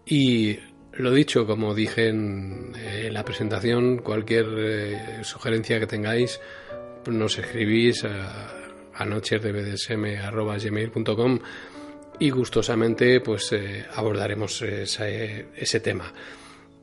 y 0.05 0.59
lo 0.93 1.11
dicho, 1.11 1.45
como 1.45 1.73
dije 1.73 2.09
en, 2.09 2.73
la 3.11 3.23
presentación, 3.25 3.97
cualquier 3.97 4.45
eh, 4.57 5.23
sugerencia 5.23 5.79
que 5.79 5.87
tengáis, 5.87 6.39
nos 7.07 7.37
escribís 7.37 8.03
a, 8.03 8.51
a 8.93 9.05
y 12.19 12.29
gustosamente 12.29 13.19
pues 13.21 13.51
eh, 13.51 13.85
abordaremos 13.93 14.61
ese 14.61 15.79
tema. 15.79 16.13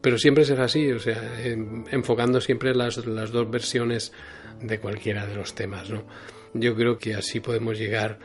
Pero 0.00 0.18
siempre 0.18 0.44
será 0.44 0.64
así, 0.64 0.90
o 0.92 0.98
sea, 0.98 1.40
enfocando 1.44 2.40
siempre 2.40 2.74
las, 2.74 3.06
las 3.06 3.30
dos 3.30 3.50
versiones 3.50 4.12
de 4.60 4.78
cualquiera 4.78 5.26
de 5.26 5.34
los 5.34 5.54
temas, 5.54 5.88
¿no? 5.88 6.04
Yo 6.52 6.74
creo 6.76 6.98
que 6.98 7.14
así 7.14 7.40
podemos 7.40 7.78
llegar 7.78 8.18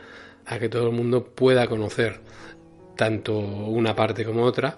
a 0.46 0.58
que 0.58 0.68
todo 0.68 0.88
el 0.88 0.92
mundo 0.92 1.24
pueda 1.24 1.66
conocer 1.66 2.20
tanto 2.96 3.38
una 3.38 3.94
parte 3.96 4.24
como 4.24 4.44
otra 4.44 4.76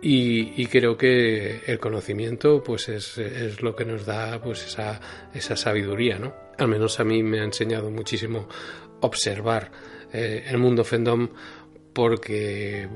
y, 0.00 0.66
creo 0.66 0.96
que 0.96 1.62
el 1.66 1.78
conocimiento 1.78 2.62
pues 2.62 2.88
es, 2.88 3.60
lo 3.62 3.74
que 3.74 3.84
nos 3.84 4.04
da 4.04 4.40
pues 4.40 4.66
esa, 4.66 5.00
esa, 5.34 5.56
sabiduría, 5.56 6.18
¿no? 6.18 6.34
Al 6.58 6.68
menos 6.68 7.00
a 7.00 7.04
mí 7.04 7.22
me 7.22 7.40
ha 7.40 7.44
enseñado 7.44 7.90
muchísimo 7.90 8.46
observar 9.00 9.70
eh, 10.12 10.44
el 10.46 10.58
mundo 10.58 10.84
fandom 10.84 11.28
porque 11.96 12.88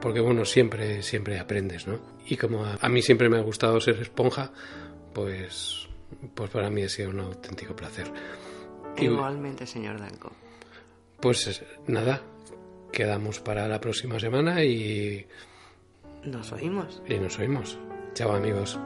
porque 0.00 0.20
bueno, 0.20 0.46
siempre 0.46 1.02
siempre 1.02 1.38
aprendes, 1.38 1.86
¿no? 1.86 2.00
Y 2.26 2.38
como 2.38 2.64
a, 2.64 2.78
a, 2.80 2.88
mí 2.88 3.02
siempre 3.02 3.28
me 3.28 3.36
ha 3.36 3.42
gustado 3.42 3.78
ser 3.78 4.00
esponja, 4.00 4.50
pues 5.12 5.86
pues 6.34 6.48
para 6.50 6.70
mí 6.70 6.82
ha 6.82 6.88
sido 6.88 7.10
un 7.10 7.20
auténtico 7.20 7.76
placer. 7.76 8.10
Igualmente, 8.96 9.66
señor 9.66 10.00
Danco. 10.00 10.32
Pues 11.20 11.62
nada, 11.86 12.22
quedamos 12.90 13.38
para 13.40 13.68
la 13.68 13.80
próxima 13.80 14.18
semana 14.18 14.64
y... 14.64 15.26
Nos 16.24 16.50
oímos. 16.52 17.02
Y 17.06 17.14
nos 17.18 17.38
oímos. 17.38 17.78
Chao 18.14 18.32
amigos. 18.32 18.78